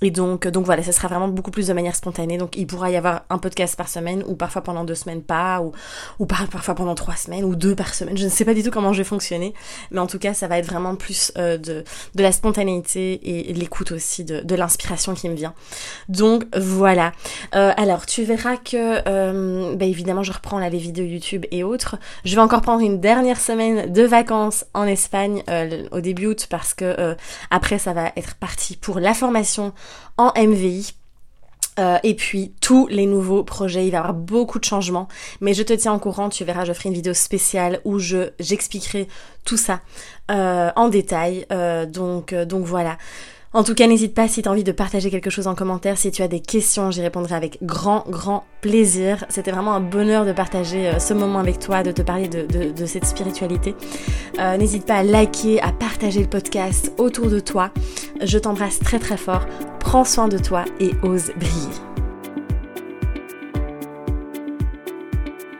Et 0.00 0.10
donc, 0.10 0.46
donc 0.46 0.64
voilà, 0.64 0.82
ça 0.82 0.92
sera 0.92 1.08
vraiment 1.08 1.28
beaucoup 1.28 1.50
plus 1.50 1.66
de 1.66 1.72
manière 1.72 1.96
spontanée. 1.96 2.38
Donc 2.38 2.56
il 2.56 2.66
pourra 2.66 2.90
y 2.90 2.96
avoir 2.96 3.22
un 3.30 3.38
podcast 3.38 3.76
par 3.76 3.88
semaine, 3.88 4.22
ou 4.26 4.34
parfois 4.36 4.62
pendant 4.62 4.84
deux 4.84 4.94
semaines 4.94 5.22
pas, 5.22 5.60
ou, 5.60 5.72
ou 6.18 6.26
parfois 6.26 6.74
pendant 6.74 6.94
trois 6.94 7.16
semaines, 7.16 7.44
ou 7.44 7.56
deux 7.56 7.74
par 7.74 7.94
semaine. 7.94 8.16
Je 8.16 8.24
ne 8.24 8.30
sais 8.30 8.44
pas 8.44 8.54
du 8.54 8.62
tout 8.62 8.70
comment 8.70 8.92
je 8.92 8.98
vais 8.98 9.04
fonctionner, 9.04 9.54
mais 9.90 10.00
en 10.00 10.06
tout 10.06 10.18
cas, 10.18 10.34
ça 10.34 10.46
va 10.46 10.58
être 10.58 10.66
vraiment 10.66 10.94
plus 10.94 11.32
euh, 11.36 11.58
de, 11.58 11.84
de 12.14 12.22
la 12.22 12.32
spontanéité 12.32 13.48
et, 13.50 13.52
l'écoute 13.52 13.90
aussi, 13.92 14.24
de, 14.24 14.40
de 14.40 14.54
l'inspiration 14.54 15.14
qui 15.14 15.28
me 15.28 15.34
vient. 15.34 15.54
Donc 16.08 16.44
voilà. 16.56 17.12
Euh, 17.54 17.72
alors, 17.76 18.06
tu 18.06 18.22
verras 18.22 18.56
que, 18.56 19.02
euh, 19.08 19.74
bah, 19.74 19.84
évidemment, 19.84 20.22
je 20.22 20.32
reprends 20.32 20.58
là 20.58 20.68
les 20.70 20.78
vidéos 20.78 21.06
YouTube 21.06 21.44
et 21.50 21.64
autres. 21.64 21.96
Je 22.24 22.36
vais 22.36 22.40
encore 22.40 22.60
prendre 22.60 22.82
une 22.82 23.00
dernière 23.00 23.40
semaine 23.40 23.92
de 23.92 24.02
vacances 24.02 24.64
en 24.74 24.84
Espagne 24.84 25.42
au 25.90 26.00
début 26.00 26.26
août, 26.26 26.46
parce 26.48 26.74
que 26.74 27.16
après, 27.50 27.78
ça 27.78 27.92
va 27.92 28.12
être 28.16 28.36
parti 28.36 28.76
pour 28.76 29.00
la 29.00 29.14
formation 29.14 29.72
en 30.16 30.32
MVI. 30.36 30.94
Euh, 31.78 31.98
et 32.02 32.14
puis 32.14 32.52
tous 32.60 32.88
les 32.88 33.06
nouveaux 33.06 33.44
projets, 33.44 33.86
il 33.86 33.90
va 33.90 33.98
y 33.98 34.00
avoir 34.00 34.14
beaucoup 34.14 34.58
de 34.58 34.64
changements, 34.64 35.06
mais 35.40 35.54
je 35.54 35.62
te 35.62 35.72
tiens 35.72 35.94
au 35.94 35.98
courant, 36.00 36.28
tu 36.28 36.44
verras, 36.44 36.64
je 36.64 36.72
ferai 36.72 36.88
une 36.88 36.94
vidéo 36.94 37.14
spéciale 37.14 37.80
où 37.84 38.00
je 38.00 38.30
j'expliquerai 38.40 39.06
tout 39.44 39.56
ça 39.56 39.80
euh, 40.30 40.70
en 40.74 40.88
détail. 40.88 41.46
Euh, 41.52 41.86
donc 41.86 42.34
donc 42.34 42.64
voilà. 42.64 42.98
En 43.54 43.64
tout 43.64 43.74
cas, 43.74 43.86
n'hésite 43.86 44.14
pas 44.14 44.28
si 44.28 44.42
tu 44.42 44.48
envie 44.48 44.64
de 44.64 44.72
partager 44.72 45.10
quelque 45.10 45.30
chose 45.30 45.46
en 45.46 45.54
commentaire, 45.54 45.96
si 45.96 46.10
tu 46.10 46.22
as 46.22 46.28
des 46.28 46.40
questions, 46.40 46.90
j'y 46.90 47.00
répondrai 47.00 47.34
avec 47.34 47.58
grand, 47.62 48.04
grand 48.06 48.44
plaisir. 48.60 49.24
C'était 49.30 49.52
vraiment 49.52 49.72
un 49.72 49.80
bonheur 49.80 50.26
de 50.26 50.32
partager 50.32 50.88
euh, 50.88 50.98
ce 50.98 51.14
moment 51.14 51.38
avec 51.38 51.58
toi, 51.58 51.82
de 51.82 51.90
te 51.90 52.02
parler 52.02 52.28
de, 52.28 52.86
cette 52.86 53.06
spiritualité. 53.06 53.74
Euh, 54.38 54.58
n'hésite 54.58 54.84
pas 54.84 54.96
à 54.96 55.02
liker, 55.02 55.62
à 55.62 55.72
partager 55.72 56.20
le 56.20 56.28
podcast 56.28 56.92
autour 56.98 57.28
de 57.28 57.40
toi. 57.40 57.70
Je 58.22 58.38
t'embrasse 58.38 58.80
très 58.80 58.98
très 58.98 59.16
fort. 59.16 59.46
Prends 59.80 60.04
soin 60.04 60.28
de 60.28 60.38
toi 60.38 60.64
et 60.78 60.90
ose 61.02 61.32
briller. 61.38 61.87